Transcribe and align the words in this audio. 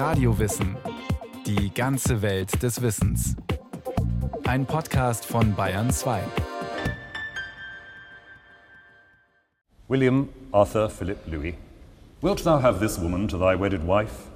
Radiowissen. 0.00 0.78
Die 1.46 1.74
ganze 1.74 2.22
Welt 2.22 2.62
des 2.62 2.80
Wissens. 2.80 3.36
Ein 4.46 4.64
Podcast 4.64 5.26
von 5.26 5.54
Bayern 5.54 5.90
2. 5.90 6.22
William 9.88 10.30
Arthur 10.52 10.88
Philip 10.88 11.18
Louis, 11.26 11.54
wilt 12.22 12.42
thou 12.44 12.62
have 12.62 12.80
this 12.80 12.98
woman 12.98 13.28
to 13.28 13.36
thy 13.36 13.54
wedded 13.54 13.86
wife, 13.86 14.30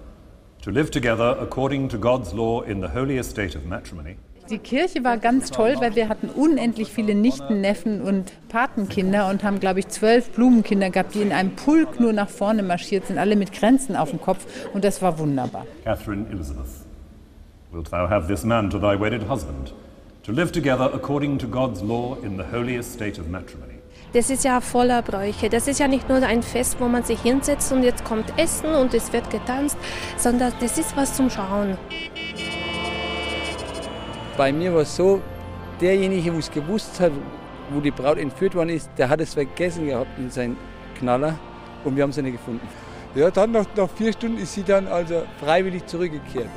to 0.61 0.71
live 0.71 0.91
together 0.91 1.35
according 1.41 1.89
to 1.89 1.97
God's 1.97 2.35
law 2.35 2.61
in 2.61 2.83
the 2.83 2.89
holy 2.89 3.17
estate 3.17 3.57
of 3.57 3.65
matrimony? 3.65 4.19
Die 4.51 4.59
Kirche 4.59 5.03
war 5.05 5.17
ganz 5.17 5.51
toll, 5.51 5.77
weil 5.79 5.97
wir 5.97 6.11
hatten 6.11 6.29
unendlich 6.29 6.93
viele 6.93 7.15
Nichten, 7.15 7.63
Neffen 7.63 8.03
und 8.03 8.31
Patenkinder 8.51 9.31
und 9.31 9.43
haben, 9.43 9.59
glaube 9.59 9.81
ich, 9.81 9.89
zwölf 9.89 10.31
Blumenkinder 10.33 10.91
gehabt, 10.91 11.15
die 11.15 11.23
in 11.23 11.33
einem 11.33 11.57
Pulk 11.57 11.99
nur 11.99 12.13
nach 12.13 12.29
vorne 12.29 12.63
marschiert 12.63 13.07
sind, 13.07 13.17
alle 13.17 13.37
mit 13.37 13.53
Kränzen 13.53 13.97
auf 13.97 14.11
dem 14.11 14.21
Kopf. 14.21 14.45
Und 14.75 14.85
das 14.85 15.01
war 15.01 15.19
wunderbar. 15.19 15.67
Catherine 15.85 16.27
Elizabeth, 16.31 16.67
wilt 17.73 17.91
thou 17.91 18.09
have 18.09 18.29
this 18.29 18.45
man 18.45 18.69
to 18.69 18.79
thy 18.79 19.01
wedded 19.01 19.27
husband, 19.31 19.73
to 20.25 20.33
live 20.33 20.53
together 20.53 20.93
according 20.93 21.39
to 21.39 21.49
God's 21.49 21.81
law 21.81 22.19
in 22.23 22.37
the 22.37 22.45
holy 22.55 22.77
estate 22.77 23.19
of 23.19 23.29
matrimony? 23.29 23.75
Das 24.13 24.31
ist 24.31 24.45
ja 24.45 24.61
voller 24.61 25.03
Bräuche. 25.03 25.49
Das 25.49 25.67
ist 25.67 25.81
ja 25.81 25.89
nicht 25.89 26.09
nur 26.09 26.19
ein 26.19 26.43
Fest, 26.43 26.77
wo 26.79 26.87
man 26.87 27.03
sich 27.03 27.21
hinsetzt 27.21 27.73
und 27.73 27.83
jetzt 27.83 28.05
kommt 28.05 28.27
Essen 28.39 28.75
und 28.75 28.95
es 28.95 29.13
wird 29.13 29.29
getanzt, 29.31 29.77
sondern 30.19 30.53
das 30.61 30.79
ist 30.79 30.97
was 30.97 31.15
zum 31.15 31.31
Schauen. 31.31 31.77
Bei 34.37 34.53
mir 34.53 34.75
war 34.75 34.83
es 34.83 34.97
so, 34.97 35.21
derjenige, 35.81 36.35
wo 36.35 36.39
es 36.39 36.51
gewusst 36.51 36.99
hat, 36.99 37.13
wo 37.71 37.79
die 37.79 37.93
Braut 37.93 38.19
entführt 38.19 38.57
worden 38.57 38.71
ist, 38.71 38.91
der 38.99 39.09
hat 39.09 39.21
es 39.21 39.35
vergessen 39.35 39.87
gehabt 39.87 40.19
in 40.19 40.29
seinen 40.29 40.57
Knaller 40.99 41.39
und 41.85 41.95
wir 41.95 42.03
haben 42.03 42.11
sie 42.11 42.23
nicht 42.23 42.39
gefunden. 42.39 42.67
Ja, 43.15 43.31
dann 43.31 43.53
nach, 43.53 43.67
nach 43.77 43.89
vier 43.91 44.13
Stunden 44.13 44.39
ist 44.39 44.55
sie 44.55 44.65
dann 44.65 44.89
also 44.89 45.23
freiwillig 45.39 45.87
zurückgekehrt. 45.87 46.49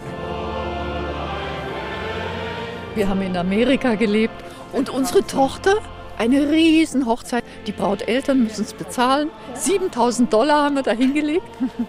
Wir 2.95 3.08
haben 3.08 3.22
in 3.22 3.38
Amerika 3.38 3.94
gelebt 3.94 4.44
und 4.73 4.89
unsere 4.89 5.22
Tochter, 5.25 5.75
eine 6.17 6.50
riesen 6.50 7.06
Hochzeit. 7.06 7.44
Die 7.67 7.72
Brauteltern 7.73 8.41
müssen 8.41 8.66
es 8.66 8.73
bezahlen. 8.73 9.30
7000 9.53 10.34
Dollar 10.34 10.64
haben 10.64 10.75
wir 10.78 10.81
da 10.81 10.94
hingelegt 10.94 11.45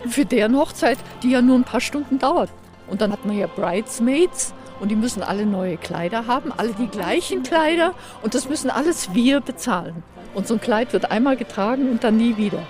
für 0.06 0.26
deren 0.26 0.54
Hochzeit, 0.54 0.98
die 1.22 1.30
ja 1.30 1.40
nur 1.40 1.56
ein 1.56 1.64
paar 1.64 1.80
Stunden 1.80 2.18
dauert. 2.18 2.50
Und 2.88 3.00
dann 3.00 3.10
hat 3.10 3.24
man 3.24 3.38
ja 3.38 3.46
Bridesmaids 3.46 4.52
und 4.80 4.90
die 4.90 4.96
müssen 4.96 5.22
alle 5.22 5.46
neue 5.46 5.76
Kleider 5.76 6.26
haben, 6.26 6.52
alle 6.56 6.72
die 6.72 6.88
gleichen 6.88 7.42
Kleider 7.42 7.94
und 8.22 8.34
das 8.34 8.48
müssen 8.48 8.70
alles 8.70 9.14
wir 9.14 9.40
bezahlen. 9.40 10.02
Und 10.34 10.46
so 10.46 10.54
ein 10.54 10.60
Kleid 10.60 10.92
wird 10.92 11.10
einmal 11.10 11.36
getragen 11.36 11.90
und 11.90 12.04
dann 12.04 12.16
nie 12.16 12.36
wieder. 12.36 12.62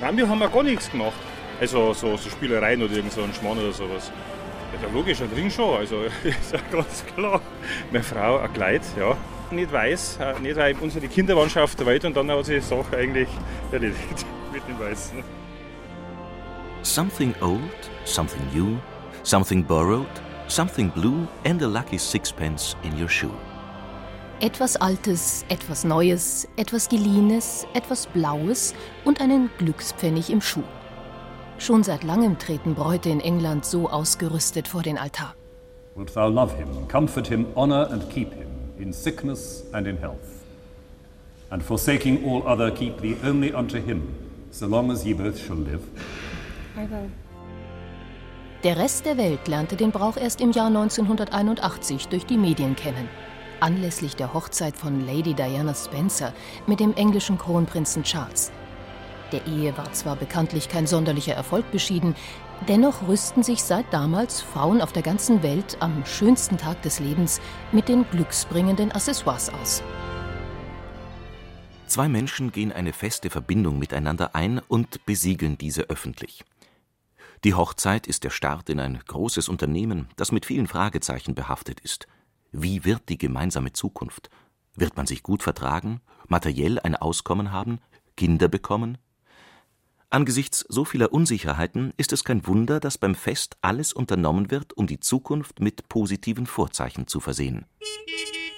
Nein, 0.00 0.16
wir 0.16 0.28
haben 0.28 0.40
ja 0.40 0.48
gar 0.48 0.62
nichts 0.62 0.90
gemacht. 0.90 1.14
Also 1.60 1.92
so, 1.92 2.16
so 2.16 2.28
Spielereien 2.28 2.82
oder 2.82 2.92
irgend 2.92 3.12
so 3.12 3.22
ein 3.22 3.32
Schmarrn 3.32 3.58
oder 3.58 3.72
sowas. 3.72 4.10
Ja, 4.80 4.88
logisch, 4.92 5.20
ein 5.20 5.30
Ring 5.34 5.50
schon, 5.50 5.76
also 5.78 6.02
ist 6.24 6.52
ja 6.52 6.58
ganz 6.72 7.04
klar. 7.14 7.40
Meine 7.90 8.02
Frau 8.02 8.38
ein 8.38 8.52
Kleid, 8.52 8.82
ja. 8.98 9.16
Nicht 9.50 9.70
weiß, 9.70 10.18
äh, 10.20 10.40
nicht 10.40 10.56
weil 10.56 10.74
unsere 10.80 11.06
Kinder 11.08 11.36
waren 11.36 11.50
schon 11.50 11.62
auf 11.62 11.76
der 11.76 11.86
Welt 11.86 12.04
und 12.04 12.16
dann 12.16 12.30
hat 12.30 12.46
sie 12.46 12.54
die 12.54 12.60
Sache 12.60 12.96
eigentlich 12.96 13.28
erledigt 13.70 14.26
mit 14.52 14.66
dem 14.66 14.80
Weißen. 14.80 15.22
Something 16.82 17.34
old, 17.40 17.60
something 18.04 18.42
new, 18.52 18.76
something 19.22 19.62
borrowed, 19.62 20.08
something 20.48 20.90
blue 20.90 21.26
and 21.44 21.62
a 21.62 21.66
lucky 21.66 21.98
sixpence 21.98 22.76
in 22.82 22.98
your 22.98 23.08
shoe. 23.08 23.32
Etwas 24.40 24.76
Altes, 24.76 25.44
etwas 25.48 25.84
Neues, 25.84 26.48
etwas 26.56 26.88
Geliehenes, 26.88 27.64
etwas 27.74 28.06
Blaues 28.06 28.74
und 29.04 29.20
einen 29.20 29.50
Glückspfennig 29.58 30.30
im 30.30 30.40
Schuh. 30.40 30.64
Schon 31.58 31.84
seit 31.84 32.02
langem 32.02 32.38
treten 32.38 32.74
Bräute 32.74 33.08
in 33.08 33.20
England 33.20 33.64
so 33.64 33.88
ausgerüstet 33.88 34.66
vor 34.66 34.82
den 34.82 34.98
Altar. 34.98 35.36
Wilt 35.94 36.14
thou 36.14 36.28
love 36.28 36.56
him, 36.56 36.88
comfort 36.88 37.28
him, 37.28 37.46
honor 37.54 37.88
and 37.92 38.10
keep 38.10 38.32
him, 38.32 38.48
in 38.78 38.92
sickness 38.92 39.62
and 39.72 39.86
in 39.86 39.96
health? 39.96 40.42
And 41.50 41.62
forsaking 41.62 42.24
all 42.24 42.42
other, 42.44 42.72
keep 42.72 43.00
thee 43.00 43.16
only 43.22 43.54
unto 43.54 43.78
him, 43.78 44.02
so 44.50 44.66
long 44.66 44.90
as 44.90 45.04
ye 45.04 45.12
both 45.12 45.38
shall 45.38 45.56
live? 45.56 45.82
Der 48.64 48.76
Rest 48.76 49.06
der 49.06 49.16
Welt 49.16 49.48
lernte 49.48 49.74
den 49.74 49.90
Brauch 49.90 50.16
erst 50.16 50.40
im 50.40 50.52
Jahr 50.52 50.68
1981 50.68 52.06
durch 52.06 52.26
die 52.26 52.36
Medien 52.36 52.76
kennen. 52.76 53.08
Anlässlich 53.58 54.14
der 54.14 54.32
Hochzeit 54.34 54.76
von 54.76 55.04
Lady 55.04 55.34
Diana 55.34 55.74
Spencer 55.74 56.32
mit 56.68 56.78
dem 56.78 56.94
englischen 56.94 57.38
Kronprinzen 57.38 58.04
Charles. 58.04 58.52
Der 59.32 59.44
Ehe 59.48 59.76
war 59.76 59.92
zwar 59.92 60.14
bekanntlich 60.14 60.68
kein 60.68 60.86
sonderlicher 60.86 61.34
Erfolg 61.34 61.68
beschieden, 61.72 62.14
dennoch 62.68 63.08
rüsten 63.08 63.42
sich 63.42 63.64
seit 63.64 63.92
damals 63.92 64.40
Frauen 64.40 64.80
auf 64.80 64.92
der 64.92 65.02
ganzen 65.02 65.42
Welt 65.42 65.76
am 65.80 66.06
schönsten 66.06 66.56
Tag 66.56 66.82
des 66.82 67.00
Lebens 67.00 67.40
mit 67.72 67.88
den 67.88 68.08
glücksbringenden 68.12 68.92
Accessoires 68.92 69.50
aus. 69.60 69.82
Zwei 71.88 72.08
Menschen 72.08 72.52
gehen 72.52 72.70
eine 72.70 72.92
feste 72.92 73.28
Verbindung 73.28 73.80
miteinander 73.80 74.36
ein 74.36 74.60
und 74.68 75.04
besiegeln 75.04 75.58
diese 75.58 75.82
öffentlich. 75.90 76.44
Die 77.44 77.54
Hochzeit 77.54 78.06
ist 78.06 78.22
der 78.22 78.30
Start 78.30 78.70
in 78.70 78.78
ein 78.78 79.00
großes 79.04 79.48
Unternehmen, 79.48 80.08
das 80.14 80.30
mit 80.30 80.46
vielen 80.46 80.68
Fragezeichen 80.68 81.34
behaftet 81.34 81.80
ist. 81.80 82.06
Wie 82.52 82.84
wird 82.84 83.08
die 83.08 83.18
gemeinsame 83.18 83.72
Zukunft? 83.72 84.30
Wird 84.76 84.96
man 84.96 85.06
sich 85.06 85.24
gut 85.24 85.42
vertragen, 85.42 86.00
materiell 86.28 86.78
ein 86.78 86.94
Auskommen 86.94 87.50
haben, 87.50 87.80
Kinder 88.16 88.46
bekommen? 88.46 88.96
Angesichts 90.08 90.64
so 90.68 90.84
vieler 90.84 91.12
Unsicherheiten 91.12 91.92
ist 91.96 92.12
es 92.12 92.22
kein 92.22 92.46
Wunder, 92.46 92.78
dass 92.78 92.96
beim 92.96 93.16
Fest 93.16 93.56
alles 93.60 93.92
unternommen 93.92 94.52
wird, 94.52 94.76
um 94.76 94.86
die 94.86 95.00
Zukunft 95.00 95.58
mit 95.58 95.88
positiven 95.88 96.46
Vorzeichen 96.46 97.08
zu 97.08 97.18
versehen. 97.18 97.64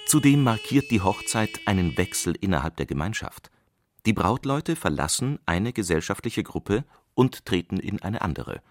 Zudem 0.05 0.43
markiert 0.43 0.91
die 0.91 1.01
Hochzeit 1.01 1.49
einen 1.65 1.97
Wechsel 1.97 2.35
innerhalb 2.39 2.77
der 2.77 2.85
Gemeinschaft. 2.85 3.49
Die 4.05 4.13
Brautleute 4.13 4.75
verlassen 4.75 5.39
eine 5.47 5.73
gesellschaftliche 5.73 6.43
Gruppe 6.43 6.83
und 7.15 7.45
treten 7.45 7.79
in 7.79 7.99
eine 8.03 8.21
andere. 8.21 8.61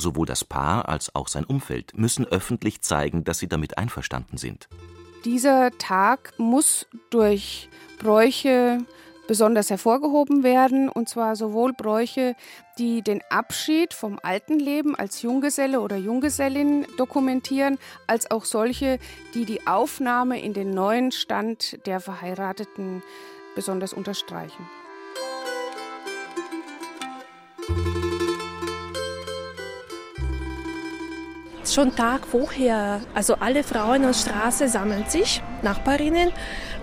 Sowohl 0.00 0.26
das 0.26 0.44
Paar 0.44 0.88
als 0.88 1.14
auch 1.14 1.28
sein 1.28 1.44
Umfeld 1.44 1.96
müssen 1.96 2.24
öffentlich 2.24 2.82
zeigen, 2.82 3.24
dass 3.24 3.38
sie 3.38 3.48
damit 3.48 3.78
einverstanden 3.78 4.36
sind. 4.36 4.68
Dieser 5.24 5.72
Tag 5.78 6.32
muss 6.38 6.86
durch 7.10 7.68
Bräuche 7.98 8.78
besonders 9.26 9.68
hervorgehoben 9.70 10.42
werden, 10.42 10.88
und 10.88 11.08
zwar 11.08 11.36
sowohl 11.36 11.72
Bräuche, 11.74 12.34
die 12.78 13.02
den 13.02 13.20
Abschied 13.28 13.92
vom 13.92 14.18
alten 14.22 14.58
Leben 14.58 14.96
als 14.96 15.22
Junggeselle 15.22 15.80
oder 15.80 15.96
Junggesellin 15.96 16.86
dokumentieren, 16.96 17.78
als 18.06 18.30
auch 18.30 18.44
solche, 18.44 18.98
die 19.34 19.44
die 19.44 19.66
Aufnahme 19.66 20.40
in 20.40 20.54
den 20.54 20.70
neuen 20.70 21.12
Stand 21.12 21.86
der 21.86 22.00
Verheirateten 22.00 23.02
besonders 23.54 23.92
unterstreichen. 23.92 24.66
Schon 31.78 31.94
Tag 31.94 32.26
vorher, 32.26 33.00
also 33.14 33.36
alle 33.38 33.62
Frauen 33.62 34.04
aus 34.04 34.24
der 34.24 34.32
Straße 34.32 34.66
sammeln 34.66 35.04
sich, 35.06 35.40
Nachbarinnen, 35.62 36.32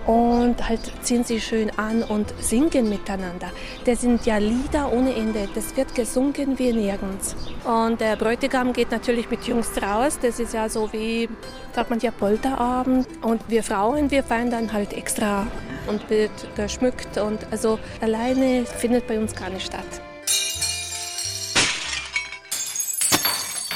und 0.06 0.66
halt 0.66 0.80
ziehen 1.02 1.22
sie 1.22 1.38
schön 1.38 1.70
an 1.76 2.02
und 2.02 2.32
singen 2.40 2.88
miteinander. 2.88 3.50
Das 3.84 4.00
sind 4.00 4.24
ja 4.24 4.38
Lieder 4.38 4.90
ohne 4.90 5.14
Ende. 5.14 5.50
Das 5.54 5.76
wird 5.76 5.94
gesungen 5.94 6.58
wie 6.58 6.72
nirgends. 6.72 7.36
Und 7.64 8.00
der 8.00 8.16
Bräutigam 8.16 8.72
geht 8.72 8.90
natürlich 8.90 9.30
mit 9.30 9.44
Jungs 9.44 9.70
raus. 9.82 10.18
Das 10.22 10.40
ist 10.40 10.54
ja 10.54 10.66
so 10.70 10.90
wie, 10.94 11.28
sagt 11.74 11.90
man 11.90 11.98
ja, 11.98 12.10
Polterabend. 12.10 13.06
Und 13.20 13.42
wir 13.48 13.62
Frauen, 13.62 14.10
wir 14.10 14.22
feiern 14.22 14.50
dann 14.50 14.72
halt 14.72 14.94
extra 14.94 15.46
und 15.88 16.08
wird 16.08 16.30
geschmückt. 16.56 17.18
Und 17.18 17.40
also 17.50 17.78
alleine 18.00 18.64
findet 18.64 19.06
bei 19.06 19.18
uns 19.18 19.34
gar 19.34 19.50
nicht 19.50 19.66
statt. 19.66 20.00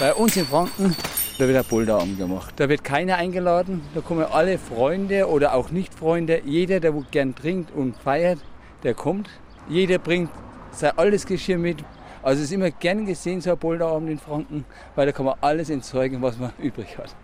Bei 0.00 0.14
uns 0.14 0.34
in 0.34 0.46
Franken, 0.46 0.96
da 1.38 1.46
wird 1.46 1.58
ein 1.58 1.64
Polterabend 1.66 2.16
gemacht. 2.16 2.54
Da 2.56 2.70
wird 2.70 2.82
keiner 2.82 3.16
eingeladen. 3.16 3.82
Da 3.94 4.00
kommen 4.00 4.24
alle 4.24 4.56
Freunde 4.56 5.28
oder 5.28 5.52
auch 5.54 5.70
Nicht-Freunde. 5.70 6.40
Jeder, 6.46 6.80
der 6.80 6.92
gern 7.10 7.34
trinkt 7.34 7.70
und 7.70 7.98
feiert, 7.98 8.38
der 8.82 8.94
kommt. 8.94 9.28
Jeder 9.68 9.98
bringt 9.98 10.30
sein 10.72 10.96
alles 10.96 11.26
Geschirr 11.26 11.58
mit. 11.58 11.84
Also 12.22 12.40
es 12.40 12.48
ist 12.48 12.54
immer 12.54 12.70
gern 12.70 13.04
gesehen, 13.04 13.42
so 13.42 13.50
ein 13.50 13.58
Polterabend 13.58 14.08
in 14.08 14.18
Franken, 14.18 14.64
weil 14.94 15.04
da 15.04 15.12
kann 15.12 15.26
man 15.26 15.36
alles 15.42 15.68
entzeugen, 15.68 16.22
was 16.22 16.38
man 16.38 16.54
übrig 16.58 16.96
hat. 16.96 17.14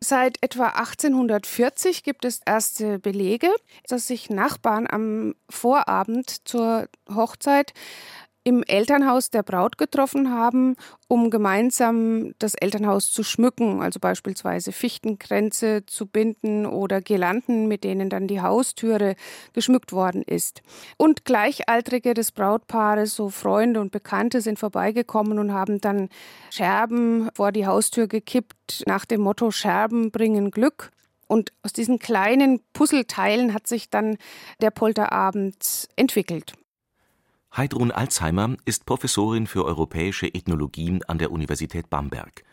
Seit 0.00 0.40
etwa 0.40 0.68
1840 0.68 2.04
gibt 2.04 2.24
es 2.24 2.40
erste 2.46 3.00
Belege, 3.00 3.48
dass 3.88 4.06
sich 4.06 4.30
Nachbarn 4.30 4.86
am 4.88 5.34
Vorabend 5.50 6.46
zur 6.46 6.86
Hochzeit 7.12 7.72
im 8.48 8.62
Elternhaus 8.62 9.28
der 9.28 9.42
Braut 9.42 9.76
getroffen 9.76 10.32
haben, 10.32 10.74
um 11.06 11.28
gemeinsam 11.28 12.32
das 12.38 12.54
Elternhaus 12.54 13.12
zu 13.12 13.22
schmücken, 13.22 13.82
also 13.82 14.00
beispielsweise 14.00 14.72
Fichtenkränze 14.72 15.84
zu 15.84 16.06
binden 16.06 16.64
oder 16.64 17.02
Girlanden, 17.02 17.68
mit 17.68 17.84
denen 17.84 18.08
dann 18.08 18.26
die 18.26 18.40
Haustüre 18.40 19.16
geschmückt 19.52 19.92
worden 19.92 20.22
ist. 20.22 20.62
Und 20.96 21.26
Gleichaltrige 21.26 22.14
des 22.14 22.32
Brautpaares, 22.32 23.14
so 23.14 23.28
Freunde 23.28 23.82
und 23.82 23.92
Bekannte, 23.92 24.40
sind 24.40 24.58
vorbeigekommen 24.58 25.38
und 25.38 25.52
haben 25.52 25.78
dann 25.82 26.08
Scherben 26.50 27.28
vor 27.34 27.52
die 27.52 27.66
Haustür 27.66 28.06
gekippt, 28.06 28.84
nach 28.86 29.04
dem 29.04 29.20
Motto 29.20 29.50
Scherben 29.50 30.10
bringen 30.10 30.50
Glück. 30.50 30.90
Und 31.26 31.52
aus 31.62 31.74
diesen 31.74 31.98
kleinen 31.98 32.60
Puzzleteilen 32.72 33.52
hat 33.52 33.66
sich 33.66 33.90
dann 33.90 34.16
der 34.62 34.70
Polterabend 34.70 35.86
entwickelt. 35.96 36.54
Heidrun 37.58 37.90
Alzheimer 37.90 38.56
ist 38.66 38.86
Professorin 38.86 39.48
für 39.48 39.64
europäische 39.64 40.32
Ethnologie 40.32 41.00
an 41.08 41.18
der 41.18 41.32
Universität 41.32 41.90
Bamberg. 41.90 42.44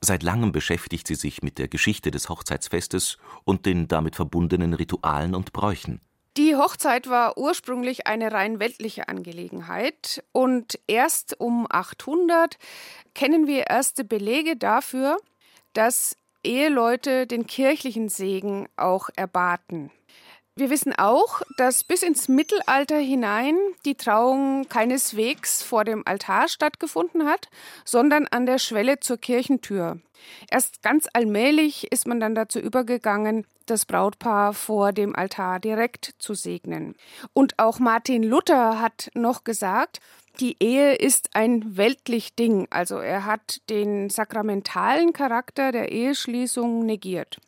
Seit 0.00 0.22
langem 0.22 0.52
beschäftigt 0.52 1.08
sie 1.08 1.16
sich 1.16 1.42
mit 1.42 1.58
der 1.58 1.66
Geschichte 1.66 2.12
des 2.12 2.28
Hochzeitsfestes 2.28 3.18
und 3.42 3.66
den 3.66 3.88
damit 3.88 4.14
verbundenen 4.14 4.72
Ritualen 4.72 5.34
und 5.34 5.52
Bräuchen. 5.52 6.00
Die 6.36 6.54
Hochzeit 6.54 7.10
war 7.10 7.36
ursprünglich 7.38 8.06
eine 8.06 8.30
rein 8.30 8.60
weltliche 8.60 9.08
Angelegenheit 9.08 10.22
und 10.30 10.78
erst 10.86 11.40
um 11.40 11.66
800 11.68 12.56
kennen 13.16 13.48
wir 13.48 13.66
erste 13.66 14.04
Belege 14.04 14.56
dafür, 14.56 15.16
dass 15.72 16.16
Eheleute 16.44 17.26
den 17.26 17.48
kirchlichen 17.48 18.08
Segen 18.08 18.68
auch 18.76 19.08
erbaten. 19.16 19.90
Wir 20.54 20.68
wissen 20.68 20.92
auch, 20.94 21.40
dass 21.56 21.82
bis 21.82 22.02
ins 22.02 22.28
Mittelalter 22.28 22.98
hinein 22.98 23.56
die 23.86 23.94
Trauung 23.94 24.68
keineswegs 24.68 25.62
vor 25.62 25.84
dem 25.84 26.06
Altar 26.06 26.46
stattgefunden 26.46 27.24
hat, 27.24 27.48
sondern 27.86 28.26
an 28.26 28.44
der 28.44 28.58
Schwelle 28.58 29.00
zur 29.00 29.16
Kirchentür. 29.16 29.98
Erst 30.50 30.82
ganz 30.82 31.08
allmählich 31.14 31.90
ist 31.90 32.06
man 32.06 32.20
dann 32.20 32.34
dazu 32.34 32.58
übergegangen, 32.58 33.46
das 33.64 33.86
Brautpaar 33.86 34.52
vor 34.52 34.92
dem 34.92 35.16
Altar 35.16 35.58
direkt 35.58 36.14
zu 36.18 36.34
segnen. 36.34 36.96
Und 37.32 37.58
auch 37.58 37.78
Martin 37.78 38.22
Luther 38.22 38.78
hat 38.78 39.10
noch 39.14 39.44
gesagt, 39.44 40.00
die 40.38 40.56
Ehe 40.60 40.96
ist 40.96 41.30
ein 41.34 41.78
weltlich 41.78 42.34
Ding, 42.34 42.66
also 42.68 42.96
er 42.98 43.24
hat 43.24 43.62
den 43.70 44.10
sakramentalen 44.10 45.14
Charakter 45.14 45.72
der 45.72 45.92
Eheschließung 45.92 46.84
negiert. 46.84 47.38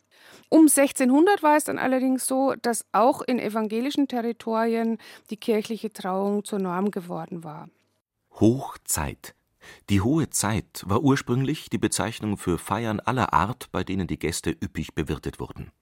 Um 0.55 0.69
1600 0.69 1.43
war 1.43 1.56
es 1.56 1.65
dann 1.65 1.81
allerdings 1.81 2.29
so, 2.29 2.55
dass 2.55 2.87
auch 2.93 3.23
in 3.23 3.41
evangelischen 3.41 4.06
Territorien 4.06 4.99
die 5.31 5.37
kirchliche 5.37 5.93
Trauung 5.93 6.45
zur 6.45 6.61
Norm 6.61 6.93
geworden 6.93 7.43
war. 7.43 7.69
Hochzeit. 8.39 9.35
Die 9.91 10.01
hohe 10.01 10.31
Zeit 10.31 10.85
war 10.87 11.03
ursprünglich 11.03 11.71
die 11.71 11.79
Bezeichnung 11.79 12.37
für 12.37 12.56
Feiern 12.56 13.01
aller 13.01 13.33
Art, 13.33 13.73
bei 13.73 13.83
denen 13.83 14.06
die 14.06 14.17
Gäste 14.17 14.51
üppig 14.51 14.95
bewirtet 14.95 15.41
wurden. 15.41 15.73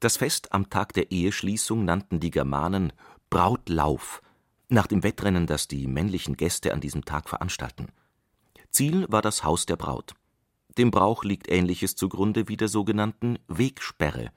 Das 0.00 0.16
Fest 0.16 0.52
am 0.52 0.68
Tag 0.68 0.92
der 0.94 1.12
Eheschließung 1.12 1.84
nannten 1.84 2.18
die 2.18 2.32
Germanen 2.32 2.92
Brautlauf, 3.30 4.20
nach 4.68 4.88
dem 4.88 5.04
Wettrennen, 5.04 5.46
das 5.46 5.68
die 5.68 5.86
männlichen 5.86 6.36
Gäste 6.36 6.74
an 6.74 6.80
diesem 6.80 7.04
Tag 7.04 7.28
veranstalten. 7.28 7.92
Ziel 8.68 9.06
war 9.08 9.22
das 9.22 9.44
Haus 9.44 9.64
der 9.64 9.76
Braut. 9.76 10.16
Dem 10.78 10.90
Brauch 10.90 11.24
liegt 11.24 11.50
Ähnliches 11.50 11.96
zugrunde 11.96 12.48
wie 12.48 12.56
der 12.56 12.68
sogenannten 12.68 13.38
Wegsperre. 13.48 14.30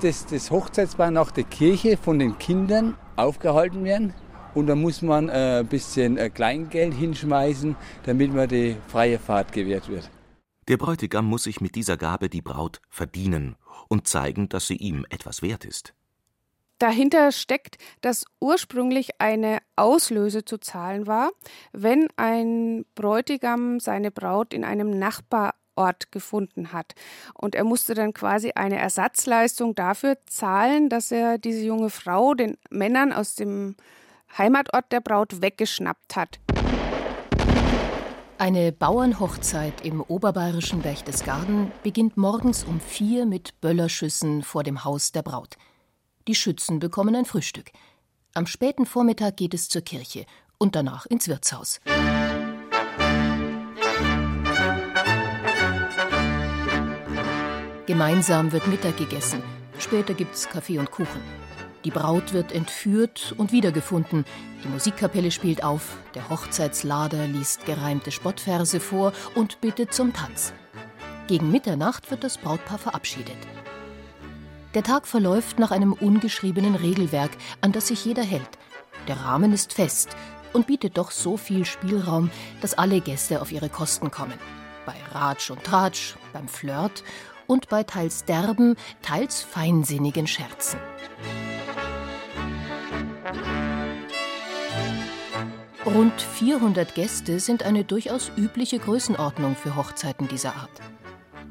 Das, 0.00 0.24
das 0.26 0.50
Hochzeitspaar 0.50 1.10
nach 1.10 1.30
der 1.30 1.44
Kirche 1.44 1.96
von 1.96 2.18
den 2.18 2.38
Kindern 2.38 2.96
aufgehalten 3.16 3.84
werden. 3.84 4.14
Und 4.54 4.66
da 4.66 4.74
muss 4.74 5.02
man 5.02 5.28
äh, 5.28 5.60
ein 5.60 5.66
bisschen 5.66 6.16
äh, 6.16 6.30
Kleingeld 6.30 6.94
hinschmeißen, 6.94 7.76
damit 8.04 8.32
man 8.32 8.48
die 8.48 8.76
freie 8.88 9.18
Fahrt 9.18 9.52
gewährt 9.52 9.88
wird. 9.88 10.10
Der 10.68 10.76
Bräutigam 10.76 11.26
muss 11.26 11.44
sich 11.44 11.60
mit 11.60 11.74
dieser 11.74 11.96
Gabe 11.96 12.28
die 12.28 12.42
Braut 12.42 12.80
verdienen 12.88 13.56
und 13.88 14.06
zeigen, 14.06 14.48
dass 14.48 14.66
sie 14.66 14.76
ihm 14.76 15.04
etwas 15.10 15.42
wert 15.42 15.64
ist. 15.64 15.94
Dahinter 16.78 17.30
steckt, 17.30 17.76
dass 18.00 18.24
ursprünglich 18.40 19.20
eine 19.20 19.58
Auslöse 19.76 20.44
zu 20.44 20.58
zahlen 20.58 21.06
war, 21.06 21.30
wenn 21.72 22.08
ein 22.16 22.86
Bräutigam 22.94 23.80
seine 23.80 24.10
Braut 24.10 24.54
in 24.54 24.64
einem 24.64 24.98
Nachbar 24.98 25.54
Ort 25.80 26.12
gefunden 26.12 26.72
hat. 26.72 26.94
Und 27.34 27.54
er 27.54 27.64
musste 27.64 27.94
dann 27.94 28.12
quasi 28.12 28.52
eine 28.54 28.78
Ersatzleistung 28.78 29.74
dafür 29.74 30.18
zahlen, 30.26 30.88
dass 30.88 31.10
er 31.10 31.38
diese 31.38 31.64
junge 31.64 31.90
Frau 31.90 32.34
den 32.34 32.58
Männern 32.68 33.12
aus 33.12 33.34
dem 33.34 33.76
Heimatort 34.36 34.92
der 34.92 35.00
Braut 35.00 35.40
weggeschnappt 35.40 36.16
hat. 36.16 36.38
Eine 38.38 38.72
Bauernhochzeit 38.72 39.84
im 39.84 40.00
oberbayerischen 40.00 40.80
Berchtesgaden 40.80 41.72
beginnt 41.82 42.16
morgens 42.16 42.64
um 42.64 42.80
vier 42.80 43.26
mit 43.26 43.60
Böllerschüssen 43.60 44.42
vor 44.42 44.62
dem 44.62 44.84
Haus 44.84 45.12
der 45.12 45.22
Braut. 45.22 45.56
Die 46.26 46.34
Schützen 46.34 46.78
bekommen 46.78 47.14
ein 47.16 47.26
Frühstück. 47.26 47.70
Am 48.34 48.46
späten 48.46 48.86
Vormittag 48.86 49.36
geht 49.36 49.54
es 49.54 49.68
zur 49.68 49.82
Kirche 49.82 50.24
und 50.56 50.74
danach 50.74 51.04
ins 51.06 51.28
Wirtshaus. 51.28 51.80
Gemeinsam 57.90 58.52
wird 58.52 58.68
Mittag 58.68 58.98
gegessen. 58.98 59.42
Später 59.80 60.14
gibt's 60.14 60.48
Kaffee 60.48 60.78
und 60.78 60.92
Kuchen. 60.92 61.20
Die 61.84 61.90
Braut 61.90 62.32
wird 62.32 62.52
entführt 62.52 63.34
und 63.36 63.50
wiedergefunden. 63.50 64.24
Die 64.62 64.68
Musikkapelle 64.68 65.32
spielt 65.32 65.64
auf, 65.64 65.96
der 66.14 66.30
Hochzeitslader 66.30 67.26
liest 67.26 67.66
gereimte 67.66 68.12
Spottverse 68.12 68.78
vor 68.78 69.12
und 69.34 69.60
bittet 69.60 69.92
zum 69.92 70.12
Tanz. 70.12 70.52
Gegen 71.26 71.50
Mitternacht 71.50 72.12
wird 72.12 72.22
das 72.22 72.38
Brautpaar 72.38 72.78
verabschiedet. 72.78 73.36
Der 74.74 74.84
Tag 74.84 75.08
verläuft 75.08 75.58
nach 75.58 75.72
einem 75.72 75.92
ungeschriebenen 75.92 76.76
Regelwerk, 76.76 77.32
an 77.60 77.72
das 77.72 77.88
sich 77.88 78.04
jeder 78.04 78.22
hält. 78.22 78.50
Der 79.08 79.16
Rahmen 79.16 79.52
ist 79.52 79.72
fest 79.72 80.10
und 80.52 80.68
bietet 80.68 80.96
doch 80.96 81.10
so 81.10 81.36
viel 81.36 81.64
Spielraum, 81.64 82.30
dass 82.60 82.74
alle 82.74 83.00
Gäste 83.00 83.42
auf 83.42 83.50
ihre 83.50 83.68
Kosten 83.68 84.12
kommen. 84.12 84.38
Bei 84.86 84.94
Ratsch 85.10 85.50
und 85.50 85.64
Tratsch, 85.64 86.14
beim 86.32 86.46
Flirt 86.46 87.02
und 87.50 87.68
bei 87.68 87.82
teils 87.82 88.24
derben, 88.24 88.76
teils 89.02 89.42
feinsinnigen 89.42 90.28
Scherzen. 90.28 90.78
Rund 95.84 96.22
400 96.22 96.94
Gäste 96.94 97.40
sind 97.40 97.64
eine 97.64 97.82
durchaus 97.82 98.30
übliche 98.36 98.78
Größenordnung 98.78 99.56
für 99.56 99.74
Hochzeiten 99.74 100.28
dieser 100.28 100.54
Art. 100.54 100.70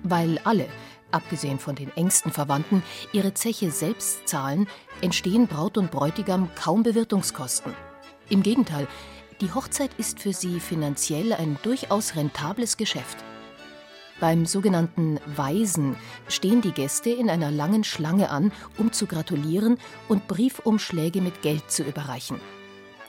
Weil 0.01 0.39
alle, 0.45 0.67
abgesehen 1.11 1.59
von 1.59 1.75
den 1.75 1.91
engsten 1.97 2.31
Verwandten, 2.31 2.81
ihre 3.11 3.33
Zeche 3.33 3.69
selbst 3.69 4.25
zahlen, 4.25 4.67
entstehen 5.01 5.47
Braut 5.47 5.77
und 5.77 5.91
Bräutigam 5.91 6.49
kaum 6.55 6.83
Bewirtungskosten. 6.83 7.73
Im 8.29 8.41
Gegenteil, 8.41 8.87
die 9.41 9.51
Hochzeit 9.51 9.91
ist 9.97 10.21
für 10.21 10.31
sie 10.31 10.61
finanziell 10.61 11.33
ein 11.33 11.57
durchaus 11.61 12.15
rentables 12.15 12.77
Geschäft. 12.77 13.17
Beim 14.19 14.45
sogenannten 14.45 15.19
Weisen 15.25 15.95
stehen 16.27 16.61
die 16.61 16.73
Gäste 16.73 17.09
in 17.09 17.29
einer 17.29 17.51
langen 17.51 17.83
Schlange 17.85 18.29
an, 18.29 18.51
um 18.77 18.91
zu 18.91 19.05
gratulieren 19.05 19.77
und 20.09 20.27
Briefumschläge 20.27 21.21
mit 21.21 21.41
Geld 21.41 21.71
zu 21.71 21.83
überreichen. 21.83 22.41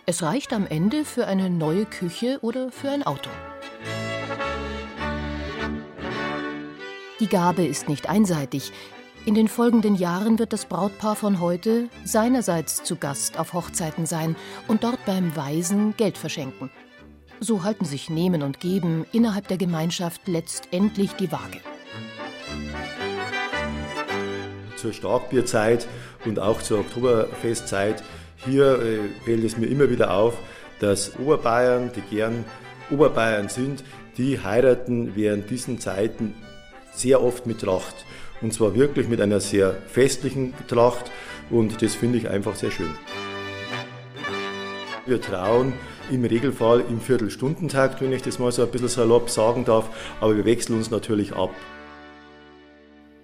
Es 0.07 0.23
reicht 0.23 0.53
am 0.53 0.67
Ende 0.67 1.05
für 1.05 1.27
eine 1.27 1.51
neue 1.51 1.85
Küche 1.85 2.39
oder 2.43 2.71
für 2.71 2.91
ein 2.91 3.03
Auto. 3.03 3.31
Die 7.19 7.27
Gabe 7.27 7.67
ist 7.67 7.89
nicht 7.89 8.09
einseitig. 8.09 8.73
In 9.27 9.35
den 9.35 9.49
folgenden 9.49 9.97
Jahren 9.97 10.39
wird 10.39 10.53
das 10.53 10.65
Brautpaar 10.65 11.15
von 11.15 11.41
heute 11.41 11.91
seinerseits 12.05 12.83
zu 12.83 12.97
Gast 12.97 13.39
auf 13.39 13.53
Hochzeiten 13.53 14.07
sein 14.07 14.37
und 14.67 14.85
dort 14.85 15.05
beim 15.05 15.37
Weisen 15.37 15.95
Geld 15.97 16.17
verschenken. 16.17 16.71
So 17.43 17.65
halten 17.65 17.87
sich 17.87 18.11
Nehmen 18.11 18.43
und 18.43 18.61
Geben 18.61 19.07
innerhalb 19.13 19.49
der 19.49 19.57
Gemeinschaft 19.57 20.29
letztendlich 20.29 21.13
die 21.13 21.33
Waage. 21.33 21.61
Zur 24.77 24.93
Starkbierzeit 24.93 25.89
und 26.27 26.39
auch 26.39 26.61
zur 26.61 26.81
Oktoberfestzeit, 26.81 28.05
hier 28.45 28.83
äh, 28.83 28.99
fällt 29.25 29.43
es 29.45 29.57
mir 29.57 29.69
immer 29.69 29.89
wieder 29.89 30.13
auf, 30.13 30.37
dass 30.81 31.19
Oberbayern, 31.19 31.91
die 31.97 32.03
gern 32.15 32.45
Oberbayern 32.91 33.49
sind, 33.49 33.85
die 34.19 34.41
heiraten 34.41 35.17
während 35.17 35.49
diesen 35.49 35.79
Zeiten 35.79 36.35
sehr 36.93 37.23
oft 37.23 37.47
mit 37.47 37.63
Tracht. 37.63 38.05
Und 38.43 38.53
zwar 38.53 38.75
wirklich 38.75 39.09
mit 39.09 39.21
einer 39.21 39.41
sehr 39.41 39.77
festlichen 39.89 40.53
Tracht 40.69 41.11
und 41.49 41.81
das 41.81 41.95
finde 41.95 42.19
ich 42.19 42.29
einfach 42.29 42.55
sehr 42.55 42.71
schön. 42.71 42.95
Wir 45.07 45.23
trauen 45.23 45.73
im 46.11 46.25
Regelfall 46.25 46.81
im 46.81 47.01
Viertelstundentakt, 47.01 48.01
wenn 48.01 48.13
ich 48.13 48.23
das 48.23 48.39
mal 48.39 48.53
so 48.53 48.63
ein 48.63 48.71
bisschen 48.71 48.89
salopp 48.89 49.31
sagen 49.31 49.65
darf, 49.65 49.89
aber 50.21 50.37
wir 50.37 50.45
wechseln 50.45 50.77
uns 50.77 50.91
natürlich 50.91 51.33
ab. 51.35 51.51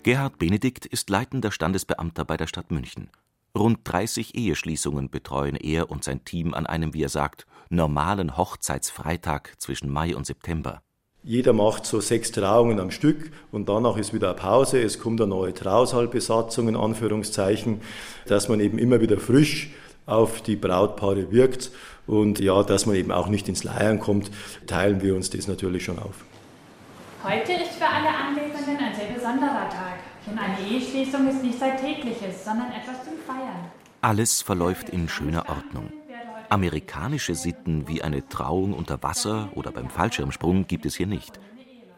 Gerhard 0.02 0.38
Benedikt 0.38 0.86
ist 0.86 1.10
leitender 1.10 1.50
Standesbeamter 1.50 2.24
bei 2.24 2.36
der 2.36 2.46
Stadt 2.46 2.70
München. 2.70 3.10
Rund 3.56 3.80
30 3.84 4.36
Eheschließungen 4.36 5.10
betreuen 5.10 5.56
er 5.56 5.90
und 5.90 6.04
sein 6.04 6.24
Team 6.24 6.54
an 6.54 6.66
einem, 6.66 6.94
wie 6.94 7.02
er 7.02 7.08
sagt, 7.08 7.46
normalen 7.70 8.36
Hochzeitsfreitag 8.36 9.54
zwischen 9.58 9.90
Mai 9.90 10.14
und 10.14 10.26
September. 10.26 10.82
Jeder 11.24 11.52
macht 11.52 11.86
so 11.86 12.00
sechs 12.00 12.30
Trauungen 12.30 12.78
am 12.78 12.92
Stück 12.92 13.32
und 13.50 13.68
danach 13.68 13.96
ist 13.96 14.14
wieder 14.14 14.28
eine 14.28 14.36
Pause. 14.36 14.80
Es 14.80 15.00
kommt 15.00 15.20
eine 15.20 15.30
neue 15.30 15.52
Trausaalbesatzung, 15.52 16.68
in 16.68 16.76
Anführungszeichen, 16.76 17.80
dass 18.26 18.48
man 18.48 18.60
eben 18.60 18.78
immer 18.78 19.00
wieder 19.00 19.18
frisch 19.18 19.70
auf 20.06 20.40
die 20.40 20.56
Brautpaare 20.56 21.30
wirkt 21.30 21.70
und 22.06 22.38
ja, 22.38 22.62
dass 22.62 22.86
man 22.86 22.96
eben 22.96 23.12
auch 23.12 23.26
nicht 23.28 23.48
ins 23.48 23.64
Leiern 23.64 23.98
kommt, 23.98 24.30
teilen 24.66 25.02
wir 25.02 25.14
uns 25.14 25.30
das 25.30 25.48
natürlich 25.48 25.84
schon 25.84 25.98
auf. 25.98 26.24
Heute 27.24 27.52
ist 27.52 27.72
für 27.72 27.86
alle 27.86 28.08
Anwesenden 28.08 28.84
ein 28.84 28.94
sehr 28.94 29.12
besonderer 29.12 29.68
Tag. 29.68 29.98
Denn 30.26 30.38
eine 30.38 30.58
Eheschließung 30.68 31.28
ist 31.28 31.42
nichts 31.42 31.62
Alltägliches, 31.62 32.44
sondern 32.44 32.72
etwas 32.72 33.04
zum 33.04 33.14
Feiern. 33.26 33.70
Alles 34.00 34.42
verläuft 34.42 34.88
in 34.88 35.08
schöner 35.08 35.48
Ordnung. 35.48 35.92
Amerikanische 36.48 37.34
Sitten 37.34 37.88
wie 37.88 38.02
eine 38.02 38.28
Trauung 38.28 38.72
unter 38.72 39.02
Wasser 39.02 39.50
oder 39.54 39.72
beim 39.72 39.90
Fallschirmsprung 39.90 40.66
gibt 40.66 40.86
es 40.86 40.94
hier 40.94 41.06
nicht. 41.06 41.40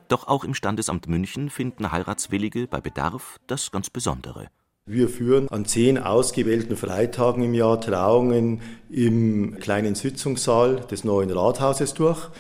Doch 0.09 0.27
auch 0.27 0.45
im 0.45 0.55
Standesamt 0.55 1.07
München 1.07 1.51
finden 1.51 1.93
Heiratswillige 1.93 2.67
bei 2.67 2.81
Bedarf 2.81 3.39
das 3.47 3.71
ganz 3.71 3.91
Besondere. 3.91 4.49
Wir 4.91 5.11
führen 5.11 5.49
an 5.49 5.67
zehn 5.67 5.99
ausgewählten 5.99 6.75
Freitagen 6.75 7.45
im 7.45 7.53
Jahr 7.53 7.79
Trauungen 7.79 8.63
im 8.89 9.59
kleinen 9.61 9.95
Sitzungssaal 9.95 10.77
des 10.91 11.05
neuen 11.05 11.31
Rathauses 11.31 11.93
durch 11.93 12.31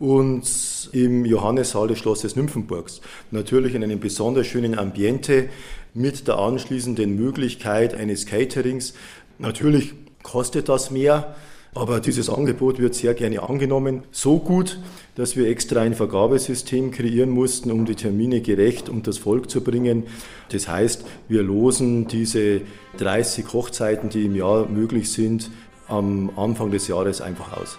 und 0.00 0.42
im 0.90 1.24
Johannissaal 1.24 1.86
des 1.86 2.00
Schlosses 2.00 2.34
Nymphenburgs. 2.34 3.02
Natürlich 3.30 3.76
in 3.76 3.84
einem 3.84 4.00
besonders 4.00 4.48
schönen 4.48 4.76
Ambiente 4.76 5.48
mit 5.94 6.26
der 6.26 6.38
anschließenden 6.38 7.14
Möglichkeit 7.14 7.94
eines 7.94 8.26
Caterings. 8.26 8.94
Natürlich 9.38 9.94
kostet 10.24 10.68
das 10.68 10.90
mehr, 10.90 11.36
aber 11.74 12.00
dieses 12.00 12.28
Angebot 12.28 12.78
wird 12.78 12.94
sehr 12.94 13.14
gerne 13.14 13.42
angenommen. 13.42 14.02
So 14.10 14.38
gut, 14.38 14.78
dass 15.14 15.36
wir 15.36 15.48
extra 15.48 15.80
ein 15.80 15.94
Vergabesystem 15.94 16.90
kreieren 16.90 17.30
mussten, 17.30 17.70
um 17.70 17.86
die 17.86 17.94
Termine 17.94 18.42
gerecht 18.42 18.88
und 18.88 19.06
das 19.06 19.18
Volk 19.18 19.48
zu 19.48 19.62
bringen. 19.62 20.04
Das 20.50 20.68
heißt, 20.68 21.04
wir 21.28 21.42
losen 21.42 22.08
diese 22.08 22.60
30 22.98 23.52
Hochzeiten, 23.52 24.10
die 24.10 24.26
im 24.26 24.36
Jahr 24.36 24.68
möglich 24.68 25.10
sind, 25.10 25.50
am 25.88 26.30
Anfang 26.36 26.70
des 26.70 26.88
Jahres 26.88 27.20
einfach 27.20 27.56
aus. 27.56 27.78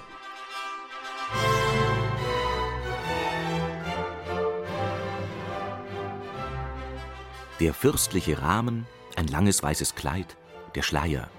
Der 7.59 7.73
fürstliche 7.73 8.41
Rahmen, 8.41 8.87
ein 9.15 9.27
langes 9.27 9.61
weißes 9.61 9.93
Kleid, 9.93 10.35
der 10.75 10.81
Schleier, 10.81 11.29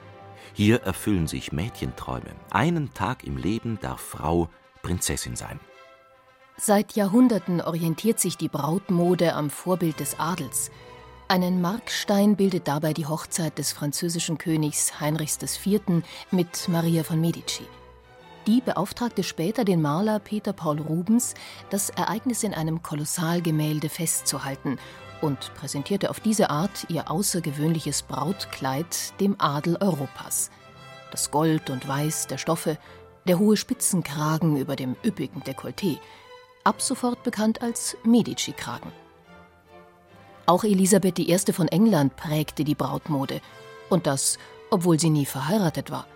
hier 0.55 0.83
erfüllen 0.83 1.27
sich 1.27 1.53
Mädchenträume. 1.53 2.31
Einen 2.51 2.95
Tag 2.95 3.25
im 3.25 3.37
Leben 3.37 3.79
darf 3.83 4.01
Frau 4.01 4.49
Prinzessin 4.83 5.35
sein. 5.35 5.59
Seit 6.57 6.93
Jahrhunderten 6.93 7.61
orientiert 7.61 8.21
sich 8.21 8.37
die 8.37 8.49
Brautmode 8.49 9.35
am 9.35 9.51
Vorbild 9.51 9.99
des 9.99 10.19
Adels. 10.21 10.71
Einen 11.27 11.61
Markstein 11.61 12.37
bildet 12.37 12.69
dabei 12.69 12.93
die 12.93 13.07
Hochzeit 13.07 13.59
des 13.59 13.73
französischen 13.73 14.39
Königs 14.39 15.01
Heinrichs 15.01 15.39
IV. 15.43 16.05
mit 16.31 16.69
Maria 16.69 17.03
von 17.03 17.21
Medici. 17.21 17.65
Die 18.47 18.61
beauftragte 18.61 19.25
später 19.25 19.65
den 19.65 19.83
Maler 19.83 20.21
Peter 20.21 20.53
Paul 20.53 20.79
Rubens, 20.79 21.35
das 21.71 21.91
Ereignis 21.91 22.45
in 22.45 22.55
einem 22.55 22.83
Kolossalgemälde 22.83 23.89
festzuhalten 23.89 24.79
und 25.25 25.55
präsentierte 25.55 26.11
auf 26.11 26.21
diese 26.21 26.51
Art 26.51 26.85
ihr 26.91 27.11
außergewöhnliches 27.11 28.03
Brautkleid 28.03 29.19
dem 29.21 29.37
Adel 29.39 29.79
Europas. 29.81 30.51
Das 31.11 31.31
Gold 31.31 31.71
und 31.71 31.89
Weiß 31.89 32.27
der 32.27 32.37
Stoffe, 32.37 32.77
der 33.27 33.39
hohe 33.39 33.57
Spitzenkragen 33.57 34.59
über 34.59 34.77
dem 34.77 34.97
üppigen 35.03 35.43
Dekolleté, 35.43 35.99
ab 36.63 36.83
sofort 36.83 37.23
bekannt 37.23 37.63
als 37.63 37.97
Medici-Kragen. 38.05 38.93
Auch 40.45 40.63
Elisabeth 40.63 41.19
I. 41.19 41.39
von 41.53 41.69
England 41.69 42.17
prägte 42.17 42.63
die 42.65 42.75
Brautmode, 42.75 43.41
und 43.89 44.07
das, 44.07 44.39
obwohl 44.71 45.01
sie 45.01 45.09
nie 45.09 45.25
verheiratet 45.25 45.91
war. 45.91 46.07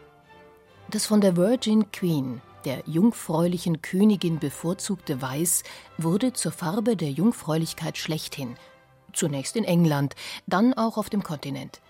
Das 0.90 1.06
von 1.06 1.22
der 1.22 1.34
Virgin 1.34 1.90
Queen, 1.92 2.42
der 2.66 2.82
jungfräulichen 2.84 3.80
Königin 3.80 4.38
bevorzugte 4.38 5.22
Weiß, 5.22 5.62
wurde 5.96 6.34
zur 6.34 6.52
Farbe 6.52 6.94
der 6.94 7.10
Jungfräulichkeit 7.10 7.96
schlechthin– 7.96 8.54
Zunächst 9.12 9.56
in 9.56 9.64
England, 9.64 10.14
dann 10.46 10.74
auch 10.74 10.96
auf 10.96 11.10
dem 11.10 11.22
Kontinent. 11.22 11.80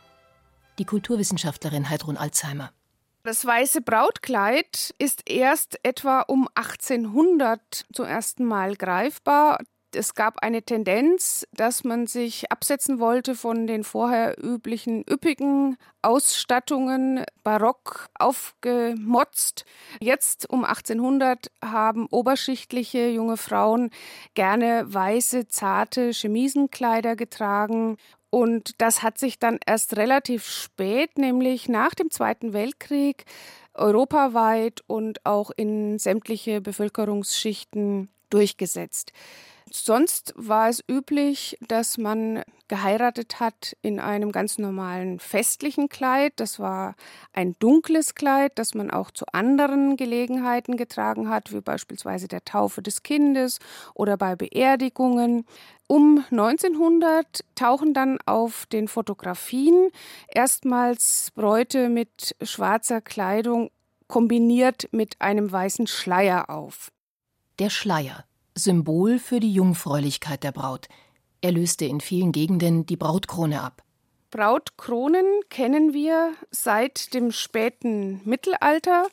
Die 0.78 0.84
Kulturwissenschaftlerin 0.84 1.90
Heidrun 1.90 2.16
Alzheimer. 2.16 2.70
Das 3.24 3.44
weiße 3.44 3.82
Brautkleid 3.82 4.94
ist 4.98 5.28
erst 5.28 5.78
etwa 5.82 6.20
um 6.20 6.48
1800 6.54 7.84
zum 7.92 8.06
ersten 8.06 8.44
Mal 8.44 8.76
greifbar 8.76 9.58
es 9.94 10.14
gab 10.14 10.42
eine 10.42 10.62
Tendenz, 10.62 11.46
dass 11.52 11.84
man 11.84 12.06
sich 12.06 12.50
absetzen 12.50 12.98
wollte 12.98 13.34
von 13.34 13.66
den 13.66 13.84
vorher 13.84 14.36
üblichen 14.42 15.04
üppigen 15.08 15.76
Ausstattungen, 16.02 17.24
barock 17.42 18.08
aufgemotzt. 18.18 19.64
Jetzt 20.00 20.48
um 20.50 20.64
1800 20.64 21.50
haben 21.64 22.06
oberschichtliche 22.10 23.08
junge 23.08 23.36
Frauen 23.36 23.90
gerne 24.34 24.84
weiße, 24.86 25.48
zarte 25.48 26.10
Chemisenkleider 26.12 27.16
getragen. 27.16 27.96
Und 28.30 28.80
das 28.80 29.02
hat 29.02 29.18
sich 29.18 29.38
dann 29.38 29.58
erst 29.66 29.96
relativ 29.96 30.46
spät, 30.46 31.16
nämlich 31.16 31.68
nach 31.68 31.94
dem 31.94 32.10
Zweiten 32.10 32.52
Weltkrieg, 32.52 33.24
europaweit 33.74 34.82
und 34.86 35.24
auch 35.24 35.50
in 35.56 35.98
sämtliche 35.98 36.60
Bevölkerungsschichten 36.60 38.10
durchgesetzt. 38.30 39.12
Sonst 39.72 40.34
war 40.36 40.68
es 40.68 40.82
üblich, 40.88 41.56
dass 41.66 41.98
man 41.98 42.42
geheiratet 42.68 43.40
hat 43.40 43.76
in 43.82 43.98
einem 43.98 44.32
ganz 44.32 44.58
normalen 44.58 45.18
festlichen 45.18 45.88
Kleid. 45.88 46.34
Das 46.36 46.58
war 46.58 46.94
ein 47.32 47.54
dunkles 47.58 48.14
Kleid, 48.14 48.52
das 48.56 48.74
man 48.74 48.90
auch 48.90 49.10
zu 49.10 49.24
anderen 49.32 49.96
Gelegenheiten 49.96 50.76
getragen 50.76 51.28
hat, 51.28 51.52
wie 51.52 51.60
beispielsweise 51.60 52.28
der 52.28 52.44
Taufe 52.44 52.82
des 52.82 53.02
Kindes 53.02 53.58
oder 53.94 54.16
bei 54.16 54.36
Beerdigungen. 54.36 55.46
Um 55.86 56.24
1900 56.30 57.44
tauchen 57.54 57.94
dann 57.94 58.18
auf 58.26 58.66
den 58.66 58.88
Fotografien 58.88 59.90
erstmals 60.28 61.30
Bräute 61.34 61.88
mit 61.88 62.36
schwarzer 62.42 63.00
Kleidung 63.00 63.70
kombiniert 64.06 64.88
mit 64.92 65.20
einem 65.20 65.50
weißen 65.50 65.86
Schleier 65.86 66.50
auf. 66.50 66.90
Der 67.58 67.70
Schleier 67.70 68.27
Symbol 68.58 69.18
für 69.18 69.40
die 69.40 69.52
Jungfräulichkeit 69.52 70.42
der 70.42 70.52
Braut. 70.52 70.88
Er 71.40 71.52
löste 71.52 71.84
in 71.84 72.00
vielen 72.00 72.32
Gegenden 72.32 72.84
die 72.84 72.96
Brautkrone 72.96 73.62
ab. 73.62 73.82
Brautkronen 74.30 75.24
kennen 75.48 75.94
wir 75.94 76.34
seit 76.50 77.14
dem 77.14 77.32
späten 77.32 78.20
Mittelalter. 78.24 79.06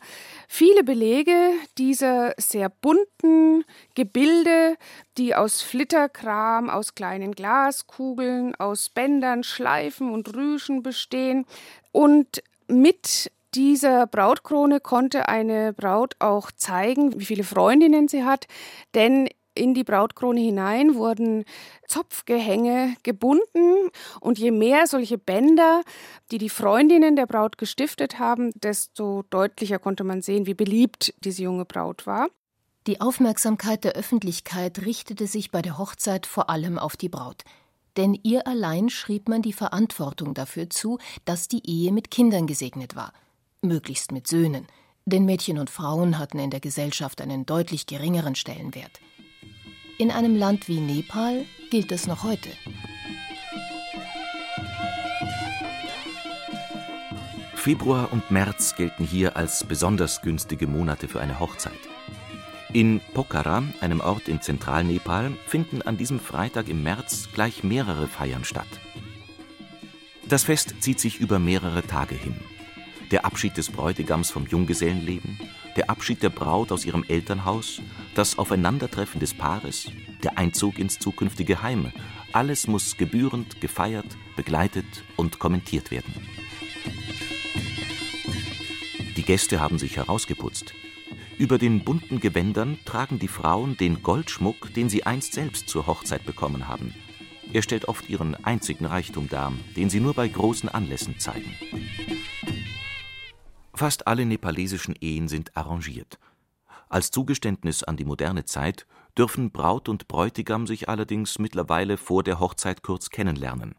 Viele 0.50 0.84
Belege 0.84 1.52
dieser 1.78 2.34
sehr 2.38 2.68
bunten 2.70 3.64
Gebilde, 3.94 4.76
die 5.18 5.34
aus 5.34 5.62
Flitterkram, 5.62 6.70
aus 6.70 6.96
kleinen 6.96 7.32
Glaskugeln, 7.32 8.56
aus 8.56 8.90
Bändern, 8.90 9.44
Schleifen 9.44 10.12
und 10.12 10.36
Rüschen 10.36 10.84
bestehen. 10.84 11.46
Und 11.94 12.44
mit 12.68 13.32
dieser 13.56 14.06
Brautkrone 14.06 14.80
konnte 14.80 15.30
eine 15.30 15.74
Braut 15.74 16.16
auch 16.20 16.52
zeigen, 16.52 17.20
wie 17.20 17.26
viele 17.26 17.44
Freundinnen 17.44 18.08
sie 18.08 18.24
hat, 18.24 18.48
denn 18.94 19.30
in 19.58 19.74
die 19.74 19.86
Brautkrone 19.86 20.42
hinein 20.42 20.96
wurden 20.96 21.46
Zopfgehänge 21.88 22.96
gebunden 23.04 23.90
und 24.20 24.38
je 24.38 24.52
mehr 24.52 24.86
solche 24.86 25.18
Bänder, 25.18 25.82
die 26.32 26.38
die 26.38 26.50
Freundinnen 26.50 27.16
der 27.16 27.26
Braut 27.26 27.58
gestiftet 27.58 28.20
haben, 28.20 28.52
desto 28.56 29.24
deutlicher 29.30 29.80
konnte 29.80 30.04
man 30.04 30.22
sehen, 30.22 30.46
wie 30.46 30.54
beliebt 30.54 31.14
diese 31.24 31.44
junge 31.44 31.64
Braut 31.64 32.06
war. 32.06 32.28
Die 32.86 33.00
Aufmerksamkeit 33.00 33.86
der 33.86 33.94
Öffentlichkeit 33.94 34.86
richtete 34.86 35.26
sich 35.26 35.52
bei 35.52 35.62
der 35.62 35.78
Hochzeit 35.78 36.26
vor 36.26 36.50
allem 36.50 36.78
auf 36.78 36.98
die 36.98 37.10
Braut. 37.10 37.44
Denn 37.96 38.20
ihr 38.24 38.46
allein 38.46 38.90
schrieb 38.90 39.30
man 39.30 39.42
die 39.42 39.54
Verantwortung 39.54 40.34
dafür 40.34 40.70
zu, 40.70 41.00
dass 41.24 41.48
die 41.48 41.66
Ehe 41.66 41.94
mit 41.94 42.12
Kindern 42.12 42.46
gesegnet 42.46 42.98
war 42.98 43.14
möglichst 43.66 44.12
mit 44.12 44.28
Söhnen, 44.28 44.68
denn 45.06 45.26
Mädchen 45.26 45.60
und 45.60 45.70
Frauen 45.70 46.18
hatten 46.18 46.40
in 46.40 46.50
der 46.50 46.60
Gesellschaft 46.60 47.22
einen 47.22 47.46
deutlich 47.46 47.86
geringeren 47.86 48.36
Stellenwert. 48.36 49.00
In 49.98 50.12
einem 50.12 50.36
Land 50.36 50.68
wie 50.68 50.80
Nepal 50.80 51.46
gilt 51.70 51.92
es 51.92 52.08
noch 52.08 52.24
heute. 52.24 52.50
Februar 57.56 58.12
und 58.12 58.30
März 58.30 58.76
gelten 58.76 59.06
hier 59.06 59.38
als 59.38 59.64
besonders 59.64 60.22
günstige 60.22 60.68
Monate 60.68 61.08
für 61.08 61.20
eine 61.20 61.40
Hochzeit. 61.40 61.80
In 62.74 63.00
Pokhara, 63.14 63.64
einem 63.80 64.02
Ort 64.02 64.28
in 64.28 64.42
Zentralnepal, 64.42 65.32
finden 65.48 65.82
an 65.82 65.98
diesem 65.98 66.20
Freitag 66.20 66.68
im 66.68 66.84
März 66.84 67.30
gleich 67.34 67.64
mehrere 67.64 68.08
Feiern 68.08 68.44
statt. 68.44 68.68
Das 70.28 70.44
Fest 70.44 70.76
zieht 70.82 71.00
sich 71.00 71.20
über 71.20 71.40
mehrere 71.40 71.84
Tage 71.84 72.16
hin. 72.16 72.36
Der 73.16 73.24
Abschied 73.24 73.56
des 73.56 73.72
Bräutigams 73.72 74.30
vom 74.30 74.46
Junggesellenleben, 74.46 75.40
der 75.78 75.90
Abschied 75.90 76.22
der 76.22 76.30
Braut 76.30 76.74
aus 76.74 76.84
ihrem 76.84 77.06
Elternhaus, 77.08 77.82
das 78.14 78.38
Aufeinandertreffen 78.38 79.22
des 79.22 79.34
Paares, 79.34 79.90
der 80.22 80.38
Einzug 80.38 80.78
ins 80.78 81.00
zukünftige 81.00 81.64
Heim, 81.64 81.94
alles 82.34 82.68
muss 82.68 82.98
gebührend 82.98 83.62
gefeiert, 83.62 84.18
begleitet 84.36 85.06
und 85.16 85.40
kommentiert 85.40 85.92
werden. 85.92 86.14
Die 89.16 89.24
Gäste 89.24 89.62
haben 89.62 89.80
sich 89.80 89.96
herausgeputzt. 89.96 90.74
Über 91.38 91.58
den 91.58 91.86
bunten 91.86 92.20
Gewändern 92.20 92.80
tragen 92.84 93.18
die 93.18 93.30
Frauen 93.30 93.78
den 93.78 94.04
Goldschmuck, 94.04 94.74
den 94.74 94.90
sie 94.90 95.06
einst 95.06 95.32
selbst 95.32 95.70
zur 95.70 95.88
Hochzeit 95.88 96.26
bekommen 96.26 96.68
haben. 96.68 96.94
Er 97.54 97.62
stellt 97.62 97.88
oft 97.88 98.10
ihren 98.10 98.36
einzigen 98.44 98.86
Reichtum 98.86 99.30
dar, 99.30 99.54
den 99.78 99.90
sie 99.90 100.02
nur 100.02 100.16
bei 100.16 100.28
großen 100.28 100.68
Anlässen 100.68 101.18
zeigen. 101.18 101.56
Fast 103.76 104.08
alle 104.08 104.26
nepalesischen 104.26 104.96
Ehen 105.02 105.28
sind 105.28 105.58
arrangiert. 105.58 106.18
Als 106.88 107.12
Zugeständnis 107.12 107.84
an 107.84 107.98
die 107.98 108.06
moderne 108.06 108.46
Zeit 108.46 108.88
dürfen 109.18 109.52
Braut 109.52 109.90
und 109.90 110.08
Bräutigam 110.08 110.66
sich 110.66 110.88
allerdings 110.88 111.40
mittlerweile 111.40 111.98
vor 111.98 112.24
der 112.24 112.40
Hochzeit 112.40 112.84
kurz 112.84 113.10
kennenlernen. 113.10 113.76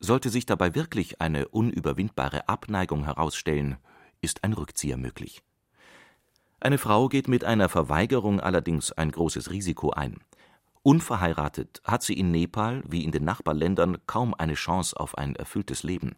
Sollte 0.00 0.28
sich 0.28 0.44
dabei 0.44 0.74
wirklich 0.74 1.22
eine 1.22 1.48
unüberwindbare 1.48 2.46
Abneigung 2.46 3.04
herausstellen, 3.04 3.76
ist 4.20 4.44
ein 4.44 4.52
Rückzieher 4.52 4.98
möglich. 4.98 5.42
Eine 6.60 6.76
Frau 6.76 7.08
geht 7.08 7.26
mit 7.26 7.42
einer 7.42 7.70
Verweigerung 7.70 8.40
allerdings 8.40 8.92
ein 8.92 9.10
großes 9.10 9.50
Risiko 9.50 9.90
ein. 9.90 10.18
Unverheiratet 10.82 11.80
hat 11.84 12.02
sie 12.02 12.14
in 12.14 12.30
Nepal 12.30 12.82
wie 12.86 13.02
in 13.02 13.12
den 13.12 13.24
Nachbarländern 13.24 13.96
kaum 14.06 14.34
eine 14.34 14.54
Chance 14.54 14.98
auf 15.00 15.16
ein 15.16 15.36
erfülltes 15.36 15.82
Leben. 15.84 16.16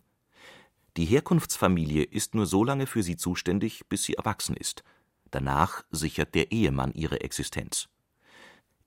Die 0.98 1.04
Herkunftsfamilie 1.04 2.02
ist 2.02 2.34
nur 2.34 2.44
so 2.44 2.64
lange 2.64 2.88
für 2.88 3.04
sie 3.04 3.16
zuständig, 3.16 3.88
bis 3.88 4.02
sie 4.02 4.14
erwachsen 4.14 4.56
ist. 4.56 4.82
Danach 5.30 5.84
sichert 5.92 6.34
der 6.34 6.50
Ehemann 6.50 6.92
ihre 6.92 7.20
Existenz. 7.20 7.88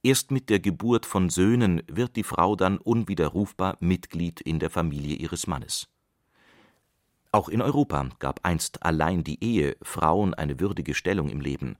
Erst 0.03 0.29
mit 0.29 0.49
der 0.49 0.59
Geburt 0.59 1.05
von 1.05 1.29
Söhnen 1.29 1.83
wird 1.87 2.17
die 2.17 2.25
Frau 2.25 2.57
dann 2.57 2.79
unwiderrufbar 2.79 3.77
Mitglied 3.79 4.41
in 4.41 4.59
der 4.59 4.69
Familie 4.69 5.15
ihres 5.15 5.47
Mannes. 5.47 5.87
Auch 7.31 7.47
in 7.47 7.61
Europa 7.61 8.09
gab 8.19 8.41
einst 8.43 8.83
allein 8.83 9.23
die 9.23 9.41
Ehe 9.41 9.77
Frauen 9.81 10.33
eine 10.33 10.59
würdige 10.59 10.95
Stellung 10.95 11.29
im 11.29 11.39
Leben. 11.39 11.77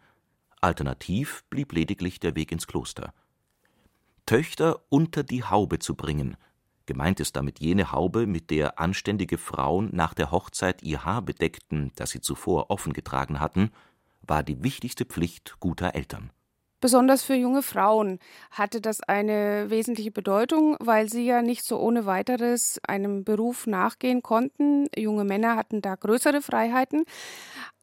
Alternativ 0.62 1.44
blieb 1.50 1.74
lediglich 1.74 2.22
der 2.22 2.38
Weg 2.38 2.54
ins 2.54 2.68
Kloster. 2.68 3.14
Töchter 4.26 4.80
unter 4.88 5.24
die 5.24 5.44
Haube 5.44 5.80
zu 5.80 5.94
bringen, 5.94 6.38
gemeint 6.92 7.22
ist 7.22 7.38
damit 7.38 7.60
jene 7.60 7.94
Haube, 7.94 8.28
mit 8.28 8.50
der 8.50 8.78
anständige 8.78 9.38
Frauen 9.38 9.90
nach 9.94 10.14
der 10.14 10.30
Hochzeit 10.30 10.84
ihr 10.84 11.06
Haar 11.06 11.22
bedeckten, 11.22 11.92
das 11.96 12.10
sie 12.10 12.20
zuvor 12.20 12.70
offen 12.70 12.92
getragen 12.92 13.40
hatten, 13.40 13.72
war 14.22 14.44
die 14.44 14.62
wichtigste 14.62 15.06
Pflicht 15.06 15.56
guter 15.62 15.96
Eltern. 15.96 16.32
Besonders 16.82 17.24
für 17.24 17.36
junge 17.36 17.62
Frauen 17.62 18.20
hatte 18.50 18.82
das 18.82 19.02
eine 19.02 19.70
wesentliche 19.70 20.12
Bedeutung, 20.12 20.76
weil 20.80 21.08
sie 21.08 21.26
ja 21.26 21.42
nicht 21.42 21.64
so 21.64 21.80
ohne 21.80 22.06
weiteres 22.06 22.82
einem 22.86 23.24
Beruf 23.24 23.68
nachgehen 23.68 24.22
konnten. 24.22 24.88
Junge 24.98 25.24
Männer 25.24 25.56
hatten 25.56 25.82
da 25.82 25.96
größere 25.96 26.42
Freiheiten. 26.42 27.06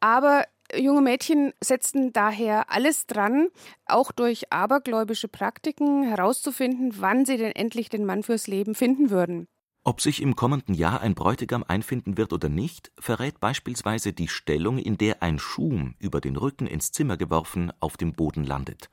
Aber 0.00 0.45
junge 0.75 1.00
Mädchen 1.00 1.52
setzten 1.62 2.12
daher 2.12 2.70
alles 2.70 3.06
dran, 3.06 3.48
auch 3.87 4.12
durch 4.12 4.52
abergläubische 4.52 5.28
Praktiken 5.28 6.02
herauszufinden, 6.02 6.94
wann 6.98 7.25
sie 7.25 7.37
denn 7.37 7.52
endlich 7.52 7.88
den 7.88 8.04
Mann 8.04 8.22
fürs 8.22 8.46
Leben 8.46 8.75
finden 8.75 9.10
würden. 9.10 9.48
Ob 9.84 10.00
sich 10.00 10.20
im 10.20 10.37
kommenden 10.37 10.75
Jahr 10.75 11.00
ein 11.00 11.14
Bräutigam 11.14 11.64
einfinden 11.66 12.18
wird 12.18 12.32
oder 12.32 12.48
nicht, 12.48 12.92
verrät 12.98 13.40
beispielsweise 13.40 14.12
die 14.12 14.28
Stellung, 14.28 14.76
in 14.78 14.98
der 14.98 15.22
ein 15.22 15.38
Schuh, 15.38 15.90
über 15.98 16.20
den 16.20 16.37
Rücken 16.37 16.66
ins 16.66 16.92
Zimmer 16.92 17.16
geworfen, 17.16 17.72
auf 17.80 17.96
dem 17.96 18.12
Boden 18.12 18.44
landet. 18.44 18.90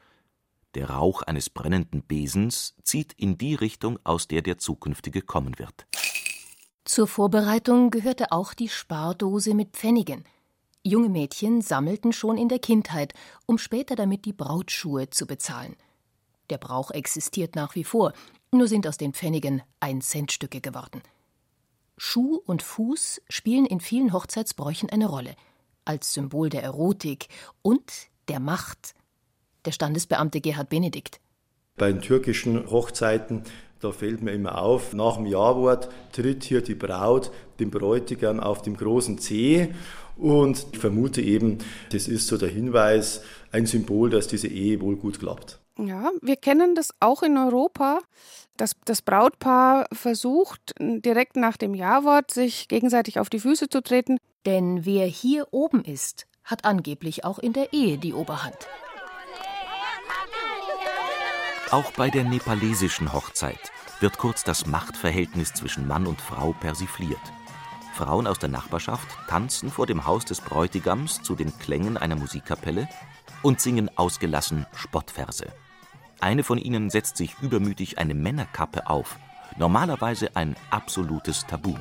Der 0.75 0.89
Rauch 0.89 1.21
eines 1.21 1.49
brennenden 1.49 2.03
Besens 2.05 2.75
zieht 2.83 3.13
in 3.13 3.37
die 3.37 3.55
Richtung, 3.55 3.99
aus 4.03 4.27
der 4.27 4.41
der 4.41 4.57
zukünftige 4.57 5.21
kommen 5.21 5.57
wird. 5.57 5.85
Zur 6.85 7.07
Vorbereitung 7.07 7.91
gehörte 7.91 8.31
auch 8.31 8.53
die 8.53 8.69
Spardose 8.69 9.53
mit 9.53 9.71
Pfennigen. 9.71 10.23
Junge 10.87 11.09
Mädchen 11.09 11.61
sammelten 11.61 12.13
schon 12.13 12.37
in 12.37 12.47
der 12.47 12.59
Kindheit, 12.59 13.15
um 13.47 13.57
später 13.57 13.95
damit 13.95 14.23
die 14.25 14.33
Brautschuhe 14.33 15.09
zu 15.09 15.25
bezahlen. 15.25 15.75
Der 16.51 16.59
Brauch 16.59 16.91
existiert 16.91 17.55
nach 17.55 17.73
wie 17.73 17.83
vor, 17.83 18.13
nur 18.51 18.67
sind 18.67 18.85
aus 18.85 18.97
den 18.97 19.11
Pfennigen 19.11 19.63
Ein-Cent-Stücke 19.79 20.61
geworden. 20.61 21.01
Schuh 21.97 22.39
und 22.45 22.61
Fuß 22.61 23.19
spielen 23.29 23.65
in 23.65 23.79
vielen 23.79 24.13
Hochzeitsbräuchen 24.13 24.91
eine 24.91 25.07
Rolle, 25.07 25.35
als 25.85 26.13
Symbol 26.13 26.51
der 26.51 26.61
Erotik 26.61 27.29
und 27.63 27.91
der 28.27 28.39
Macht. 28.39 28.93
Der 29.65 29.71
Standesbeamte 29.71 30.39
Gerhard 30.39 30.69
Benedikt. 30.69 31.19
Bei 31.77 31.91
den 31.91 32.01
türkischen 32.01 32.69
Hochzeiten, 32.69 33.41
da 33.85 33.91
fällt 33.91 34.23
mir 34.23 34.31
immer 34.31 34.59
auf, 34.61 34.93
nach 34.93 35.17
dem 35.17 35.27
Jawort 35.27 35.89
tritt 36.11 36.43
hier 36.43 36.61
die 36.61 36.73
Braut 36.73 37.31
dem 37.59 37.69
Bräutigam 37.69 38.39
auf 38.39 38.63
dem 38.63 38.75
großen 38.75 39.19
Zeh 39.19 39.69
und 40.17 40.65
ich 40.73 40.79
vermute 40.79 41.21
eben, 41.21 41.59
das 41.91 42.07
ist 42.07 42.27
so 42.27 42.37
der 42.37 42.49
Hinweis, 42.49 43.21
ein 43.51 43.67
Symbol, 43.67 44.09
dass 44.09 44.27
diese 44.27 44.47
Ehe 44.47 44.81
wohl 44.81 44.95
gut 44.95 45.19
klappt. 45.19 45.59
Ja, 45.77 46.09
wir 46.21 46.35
kennen 46.35 46.73
das 46.73 46.89
auch 46.99 47.21
in 47.21 47.37
Europa, 47.37 47.99
dass 48.57 48.71
das 48.85 49.03
Brautpaar 49.03 49.85
versucht, 49.91 50.73
direkt 50.79 51.35
nach 51.35 51.57
dem 51.57 51.75
Ja-Wort 51.75 52.31
sich 52.31 52.67
gegenseitig 52.67 53.19
auf 53.19 53.29
die 53.29 53.39
Füße 53.39 53.69
zu 53.69 53.83
treten. 53.83 54.17
Denn 54.45 54.85
wer 54.85 55.05
hier 55.05 55.47
oben 55.51 55.83
ist, 55.83 56.25
hat 56.43 56.65
angeblich 56.65 57.23
auch 57.23 57.37
in 57.37 57.53
der 57.53 57.73
Ehe 57.73 57.97
die 57.97 58.13
Oberhand. 58.13 58.67
Auch 61.71 61.91
bei 61.91 62.09
der 62.09 62.23
nepalesischen 62.23 63.11
Hochzeit 63.11 63.71
wird 63.99 64.17
kurz 64.17 64.43
das 64.43 64.65
Machtverhältnis 64.65 65.53
zwischen 65.53 65.87
Mann 65.87 66.05
und 66.05 66.21
Frau 66.21 66.53
persifliert. 66.53 67.19
Frauen 67.93 68.27
aus 68.27 68.39
der 68.39 68.49
Nachbarschaft 68.49 69.07
tanzen 69.27 69.71
vor 69.71 69.87
dem 69.87 70.05
Haus 70.05 70.25
des 70.25 70.41
Bräutigams 70.41 71.21
zu 71.21 71.35
den 71.35 71.57
Klängen 71.57 71.97
einer 71.97 72.15
Musikkapelle 72.15 72.87
und 73.41 73.61
singen 73.61 73.89
ausgelassen 73.97 74.65
Spottverse. 74.75 75.47
Eine 76.19 76.43
von 76.43 76.57
ihnen 76.57 76.89
setzt 76.89 77.17
sich 77.17 77.35
übermütig 77.41 77.97
eine 77.97 78.13
Männerkappe 78.13 78.87
auf, 78.87 79.17
normalerweise 79.57 80.35
ein 80.35 80.55
absolutes 80.69 81.45
Tabu. 81.47 81.75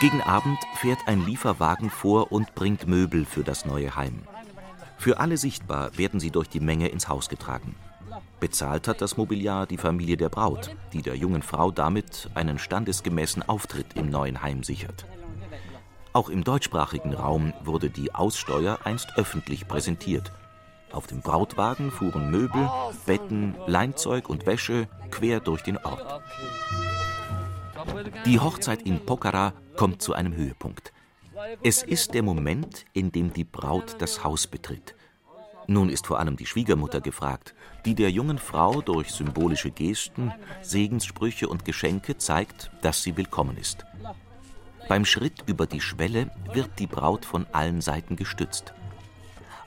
Gegen 0.00 0.22
Abend 0.22 0.58
fährt 0.76 1.00
ein 1.06 1.26
Lieferwagen 1.26 1.90
vor 1.90 2.30
und 2.30 2.54
bringt 2.54 2.86
Möbel 2.86 3.24
für 3.24 3.42
das 3.42 3.64
neue 3.64 3.96
Heim. 3.96 4.22
Für 4.98 5.20
alle 5.20 5.36
sichtbar 5.36 5.96
werden 5.96 6.20
sie 6.20 6.30
durch 6.30 6.48
die 6.48 6.60
Menge 6.60 6.88
ins 6.88 7.08
Haus 7.08 7.28
getragen. 7.28 7.76
Bezahlt 8.40 8.88
hat 8.88 9.00
das 9.00 9.16
Mobiliar 9.16 9.66
die 9.66 9.78
Familie 9.78 10.16
der 10.16 10.28
Braut, 10.28 10.70
die 10.92 11.02
der 11.02 11.14
jungen 11.16 11.42
Frau 11.42 11.70
damit 11.70 12.28
einen 12.34 12.58
standesgemäßen 12.58 13.48
Auftritt 13.48 13.94
im 13.94 14.10
neuen 14.10 14.42
Heim 14.42 14.64
sichert. 14.64 15.06
Auch 16.12 16.28
im 16.28 16.42
deutschsprachigen 16.42 17.14
Raum 17.14 17.52
wurde 17.62 17.90
die 17.90 18.14
Aussteuer 18.14 18.80
einst 18.84 19.16
öffentlich 19.16 19.68
präsentiert. 19.68 20.32
Auf 20.90 21.06
dem 21.06 21.20
Brautwagen 21.20 21.90
fuhren 21.90 22.30
Möbel, 22.30 22.68
Betten, 23.06 23.54
Leinzeug 23.66 24.28
und 24.28 24.46
Wäsche 24.46 24.88
quer 25.10 25.38
durch 25.40 25.62
den 25.62 25.78
Ort. 25.78 26.22
Die 28.24 28.40
Hochzeit 28.40 28.82
in 28.82 29.04
Pokhara 29.04 29.52
kommt 29.76 30.02
zu 30.02 30.14
einem 30.14 30.34
Höhepunkt. 30.34 30.92
Es 31.62 31.82
ist 31.82 32.14
der 32.14 32.22
Moment, 32.22 32.84
in 32.92 33.12
dem 33.12 33.32
die 33.32 33.44
Braut 33.44 33.96
das 33.98 34.24
Haus 34.24 34.46
betritt. 34.46 34.94
Nun 35.66 35.90
ist 35.90 36.06
vor 36.06 36.18
allem 36.18 36.36
die 36.36 36.46
Schwiegermutter 36.46 37.00
gefragt, 37.00 37.54
die 37.84 37.94
der 37.94 38.10
jungen 38.10 38.38
Frau 38.38 38.80
durch 38.80 39.10
symbolische 39.10 39.70
Gesten, 39.70 40.32
Segenssprüche 40.62 41.48
und 41.48 41.64
Geschenke 41.64 42.16
zeigt, 42.16 42.70
dass 42.80 43.02
sie 43.02 43.16
willkommen 43.16 43.58
ist. 43.58 43.84
Beim 44.88 45.04
Schritt 45.04 45.44
über 45.46 45.66
die 45.66 45.82
Schwelle 45.82 46.30
wird 46.54 46.70
die 46.78 46.86
Braut 46.86 47.26
von 47.26 47.46
allen 47.52 47.82
Seiten 47.82 48.16
gestützt. 48.16 48.72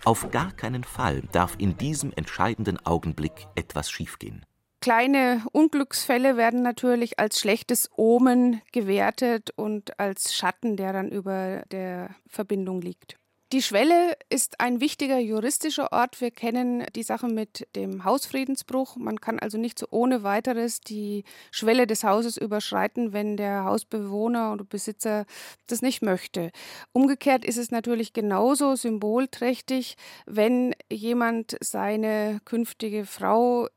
Auf 0.04 0.32
gar 0.32 0.52
keinen 0.52 0.84
Fall 0.84 1.22
darf 1.32 1.56
in 1.60 1.78
diesem 1.78 2.12
entscheidenden 2.14 2.84
Augenblick 2.84 3.48
etwas 3.54 3.92
schiefgehen. 3.92 4.44
Kleine 4.82 5.44
Unglücksfälle 5.52 6.38
werden 6.38 6.64
natürlich 6.64 7.20
als 7.20 7.40
schlechtes 7.40 7.92
Omen 7.96 8.62
gewertet 8.72 9.52
und 9.56 10.00
als 10.00 10.34
Schatten, 10.34 10.76
der 10.76 10.92
dann 10.92 11.10
über 11.10 11.62
der 11.72 12.16
Verbindung 12.28 12.82
liegt. 12.82 13.21
Die 13.52 13.62
Schwelle 13.62 14.16
ist 14.30 14.62
ein 14.62 14.80
wichtiger 14.80 15.20
juristischer 15.20 15.92
Ort. 15.92 16.22
Wir 16.22 16.32
kennen 16.32 16.86
die 16.96 17.04
Sache 17.04 17.28
mit 17.28 17.68
dem 17.76 18.06
Hausfriedensbruch. 18.06 18.96
Man 18.96 19.20
kann 19.20 19.40
also 19.40 19.58
nicht 19.58 19.78
so 19.78 19.88
ohne 19.90 20.24
weiteres 20.24 20.80
die 20.80 21.26
Schwelle 21.52 21.86
des 21.86 22.06
Hauses 22.06 22.38
überschreiten, 22.38 23.12
wenn 23.12 23.36
der 23.36 23.66
Hausbewohner 23.66 24.54
oder 24.54 24.64
Besitzer 24.64 25.26
das 25.68 25.82
nicht 25.82 26.02
möchte. 26.02 26.52
Umgekehrt 26.94 27.44
ist 27.44 27.58
es 27.58 27.72
natürlich 27.72 28.14
genauso 28.14 28.76
symbolträchtig, 28.78 29.98
wenn 30.26 30.74
jemand 30.90 31.58
seine 31.60 32.40
künftige 32.46 33.06
Frau 33.06 33.68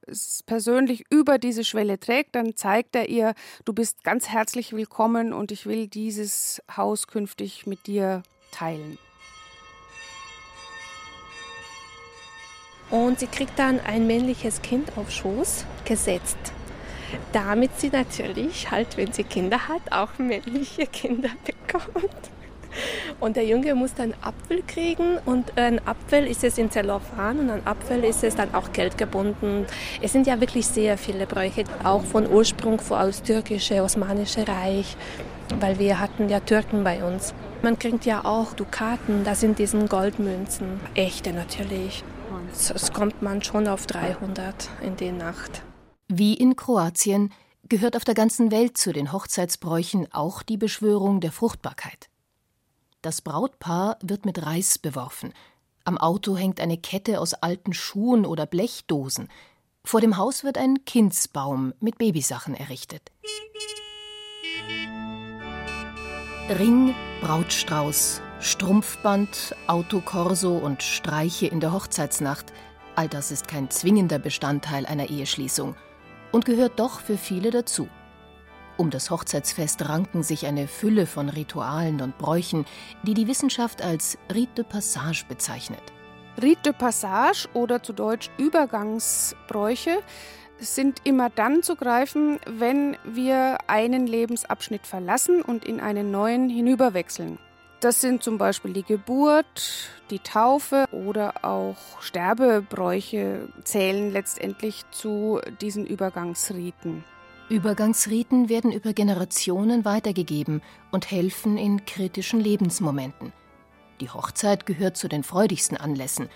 persönlich 0.47 1.05
über 1.11 1.39
diese 1.39 1.65
Schwelle 1.65 1.99
trägt, 1.99 2.37
dann 2.37 2.55
zeigt 2.55 2.95
er 2.95 3.09
ihr, 3.09 3.35
du 3.65 3.73
bist 3.73 4.05
ganz 4.05 4.29
herzlich 4.29 4.73
willkommen 4.73 5.33
und 5.33 5.51
ich 5.51 5.67
will 5.67 5.89
dieses 5.89 6.63
Haus 6.77 7.09
künftig 7.09 7.67
mit 7.67 7.89
dir 7.89 8.23
teilen. 8.53 8.99
Und 12.91 13.19
sie 13.19 13.27
kriegt 13.27 13.59
dann 13.59 13.81
ein 13.81 14.07
männliches 14.07 14.63
Kind 14.63 14.97
auf 14.97 15.11
Schoß 15.11 15.65
gesetzt. 15.85 16.39
Damit 17.33 17.79
sie 17.81 17.91
natürlich 17.91 18.71
halt, 18.71 18.97
wenn 18.97 19.13
sie 19.13 19.25
Kinder 19.25 19.69
hat, 19.69 19.83
auch 19.91 20.19
männliche 20.19 20.87
Kinder 20.87 21.31
bekommt. 21.45 22.31
Und 23.21 23.37
der 23.37 23.45
Junge 23.45 23.75
muss 23.75 23.95
dann 23.95 24.15
Apfel 24.21 24.63
kriegen 24.67 25.19
und 25.25 25.57
ein 25.57 25.81
Apfel 25.87 26.27
ist 26.27 26.43
es 26.45 26.59
in 26.59 26.71
Zellophan 26.71 27.39
und 27.39 27.51
ein 27.51 27.67
Apfel 27.67 28.05
ist 28.05 28.25
es 28.25 28.35
dann 28.35 28.53
auch 28.55 28.73
geldgebunden. 28.73 29.67
Es 30.03 30.13
sind 30.13 30.27
ja 30.27 30.41
wirklich 30.41 30.67
sehr 30.67 30.99
viele 30.99 31.27
Bräuche, 31.27 31.65
auch 31.85 32.05
von 32.05 32.31
Ursprung 32.31 32.81
aus 32.91 33.23
türkische, 33.23 33.83
osmanische 33.83 34.47
Reich, 34.47 34.97
weil 35.61 35.79
wir 35.79 36.01
hatten 36.01 36.29
ja 36.29 36.41
Türken 36.41 36.85
bei 36.85 37.05
uns. 37.05 37.35
Man 37.63 37.79
kriegt 37.79 38.05
ja 38.05 38.25
auch 38.25 38.53
Dukaten, 38.53 39.25
das 39.25 39.41
sind 39.41 39.59
diesen 39.59 39.89
Goldmünzen, 39.89 40.81
echte 40.95 41.33
natürlich. 41.33 42.05
Es 42.53 42.93
kommt 42.93 43.23
man 43.23 43.43
schon 43.43 43.69
auf 43.69 43.87
300 43.87 44.69
in 44.83 44.97
der 44.97 45.13
Nacht. 45.13 45.63
Wie 46.09 46.35
in 46.35 46.57
Kroatien 46.57 47.33
gehört 47.69 47.97
auf 47.97 48.05
der 48.05 48.15
ganzen 48.15 48.51
Welt 48.51 48.77
zu 48.77 48.93
den 48.93 49.13
Hochzeitsbräuchen 49.13 50.13
auch 50.13 50.43
die 50.43 50.57
Beschwörung 50.57 51.21
der 51.21 51.33
Fruchtbarkeit. 51.33 52.09
Das 53.03 53.21
Brautpaar 53.21 53.99
wird 54.03 54.25
mit 54.25 54.45
Reis 54.45 54.79
beworfen. 54.79 55.33
Am 55.85 55.99
Auto 55.99 56.37
hängt 56.37 56.61
eine 56.61 56.79
Kette 56.79 57.21
aus 57.21 57.35
alten 57.35 57.75
Schuhen 57.75 58.25
oder 58.25 58.47
Blechdosen. 58.47 59.29
Vor 59.85 60.01
dem 60.01 60.17
Haus 60.17 60.45
wird 60.45 60.57
ein 60.57 60.85
Kindsbaum 60.87 61.75
mit 61.81 61.99
Babysachen 61.99 62.55
errichtet. 62.55 63.13
Ring, 66.49 66.95
Brautstrauß, 67.21 68.23
Strumpfband, 68.45 69.57
Autokorso 69.69 70.59
und 70.59 70.83
Streiche 70.83 71.47
in 71.47 71.61
der 71.61 71.73
Hochzeitsnacht, 71.73 72.53
all 72.95 73.09
das 73.09 73.31
ist 73.31 73.49
kein 73.49 73.71
zwingender 73.71 74.19
Bestandteil 74.19 74.85
einer 74.85 75.09
Eheschließung 75.09 75.75
und 76.31 76.45
gehört 76.45 76.79
doch 76.79 77.01
für 77.01 77.17
viele 77.17 77.51
dazu. 77.51 77.89
Um 78.77 78.91
das 78.91 79.11
Hochzeitsfest 79.11 79.89
ranken 79.89 80.23
sich 80.23 80.45
eine 80.45 80.69
Fülle 80.69 81.07
von 81.07 81.31
Ritualen 81.31 82.03
und 82.03 82.19
Bräuchen, 82.19 82.67
die 83.03 83.15
die 83.15 83.29
Wissenschaft 83.29 83.81
als 83.81 84.19
Rite 84.33 84.57
de 84.57 84.65
Passage 84.65 85.25
bezeichnet. 85.27 85.83
Rite 86.43 86.65
de 86.65 86.73
Passage 86.75 87.49
oder 87.55 87.83
zu 87.83 87.95
Deutsch 87.95 88.29
Übergangsbräuche 88.37 90.03
sind 90.59 90.99
immer 91.05 91.31
dann 91.31 91.63
zu 91.63 91.77
greifen, 91.77 92.39
wenn 92.47 92.99
wir 93.05 93.57
einen 93.69 94.07
Lebensabschnitt 94.07 94.87
verlassen 94.87 95.41
und 95.41 95.65
in 95.65 95.81
einen 95.81 96.11
neuen 96.11 96.51
hinüberwechseln. 96.51 97.39
Das 97.85 98.01
sind 98.01 98.23
zum 98.23 98.39
Beispiel 98.39 98.73
die 98.73 98.83
Geburt, 98.83 99.91
die 100.09 100.19
Taufe 100.19 100.87
oder 100.91 101.45
auch 101.45 101.77
Sterbebräuche 102.01 103.51
zählen 103.65 104.11
letztendlich 104.11 104.87
zu 104.91 105.39
diesen 105.61 105.87
Übergangsriten. 105.87 107.05
Übergangsriten 107.51 108.49
werden 108.49 108.73
über 108.73 108.95
Generationen 108.95 109.85
weitergegeben 109.85 110.63
und 110.93 111.11
helfen 111.11 111.59
in 111.59 111.85
kritischen 111.85 112.41
Lebensmomenten. 112.41 113.35
Die 114.01 114.09
Hochzeit 114.09 114.65
gehört 114.65 114.97
zu 114.97 115.07
den 115.07 115.23
freudigsten 115.23 115.77
Anlässen. 115.77 116.31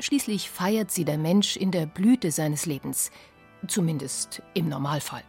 Schließlich 0.00 0.50
feiert 0.50 0.90
sie 0.90 1.06
der 1.06 1.16
Mensch 1.16 1.56
in 1.56 1.70
der 1.70 1.86
Blüte 1.86 2.30
seines 2.30 2.66
Lebens, 2.66 3.10
zumindest 3.66 4.42
im 4.52 4.68
Normalfall. 4.68 5.22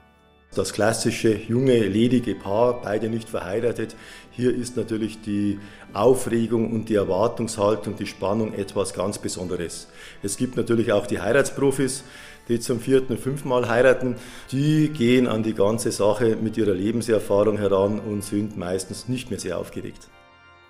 Das 0.53 0.73
klassische 0.73 1.33
junge, 1.33 1.79
ledige 1.79 2.35
Paar, 2.35 2.81
beide 2.81 3.07
nicht 3.07 3.29
verheiratet. 3.29 3.95
Hier 4.31 4.53
ist 4.53 4.75
natürlich 4.75 5.21
die 5.21 5.59
Aufregung 5.93 6.73
und 6.73 6.89
die 6.89 6.95
Erwartungshaltung, 6.95 7.95
die 7.95 8.05
Spannung 8.05 8.53
etwas 8.53 8.93
ganz 8.93 9.17
Besonderes. 9.17 9.87
Es 10.21 10.35
gibt 10.35 10.57
natürlich 10.57 10.91
auch 10.91 11.07
die 11.07 11.21
Heiratsprofis, 11.21 12.03
die 12.49 12.59
zum 12.59 12.81
vierten 12.81 13.13
und 13.13 13.21
fünften 13.21 13.47
Mal 13.47 13.69
heiraten. 13.69 14.17
Die 14.51 14.89
gehen 14.89 15.25
an 15.25 15.41
die 15.41 15.53
ganze 15.53 15.93
Sache 15.93 16.35
mit 16.35 16.57
ihrer 16.57 16.73
Lebenserfahrung 16.73 17.57
heran 17.57 18.01
und 18.01 18.21
sind 18.21 18.57
meistens 18.57 19.07
nicht 19.07 19.29
mehr 19.29 19.39
sehr 19.39 19.57
aufgeregt. 19.57 20.09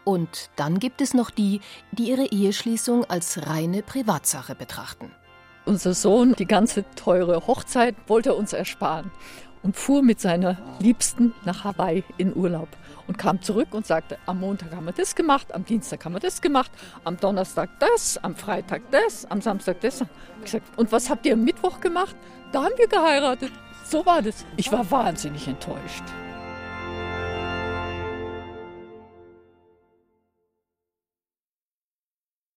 Und 0.04 0.52
dann 0.58 0.78
gibt 0.78 1.02
es 1.02 1.15
noch 1.15 1.32
die, 1.32 1.60
die 1.91 2.10
ihre 2.10 2.28
Eheschließung 2.28 3.06
als 3.06 3.48
reine 3.48 3.82
Privatsache 3.82 4.54
betrachten. 4.54 5.12
Unser 5.65 5.96
Sohn, 5.96 6.34
die 6.34 6.48
ganze 6.48 6.86
teure 6.96 7.48
Hochzeit 7.48 7.96
wollte 8.08 8.30
er 8.30 8.36
uns 8.38 8.54
ersparen 8.54 9.12
und 9.63 9.76
fuhr 9.76 10.02
mit 10.02 10.19
seiner 10.19 10.58
Liebsten 10.80 11.34
nach 11.45 11.63
Hawaii 11.63 12.04
in 12.17 12.36
Urlaub 12.36 12.67
und 13.08 13.17
kam 13.17 13.41
zurück 13.41 13.69
und 13.71 13.86
sagte, 13.86 14.17
am 14.26 14.39
Montag 14.39 14.74
haben 14.74 14.86
wir 14.86 14.93
das 14.93 15.15
gemacht, 15.15 15.54
am 15.54 15.65
Dienstag 15.65 16.04
haben 16.06 16.13
wir 16.13 16.19
das 16.19 16.41
gemacht, 16.41 16.71
am 17.04 17.17
Donnerstag 17.17 17.69
das, 17.80 18.17
am 18.24 18.36
Freitag 18.36 18.84
das, 18.91 19.26
am 19.30 19.41
Samstag 19.41 19.82
das. 19.82 20.04
Und 20.76 20.91
was 20.91 21.10
habt 21.10 21.26
ihr 21.26 21.34
am 21.34 21.43
Mittwoch 21.43 21.80
gemacht? 21.82 22.15
Da 22.52 22.63
haben 22.63 22.74
wir 22.78 22.88
geheiratet. 22.88 23.52
So 23.86 24.06
war 24.06 24.21
das. 24.21 24.45
Ich 24.58 24.71
war 24.71 24.89
wahnsinnig 24.89 25.47
enttäuscht. 25.47 26.04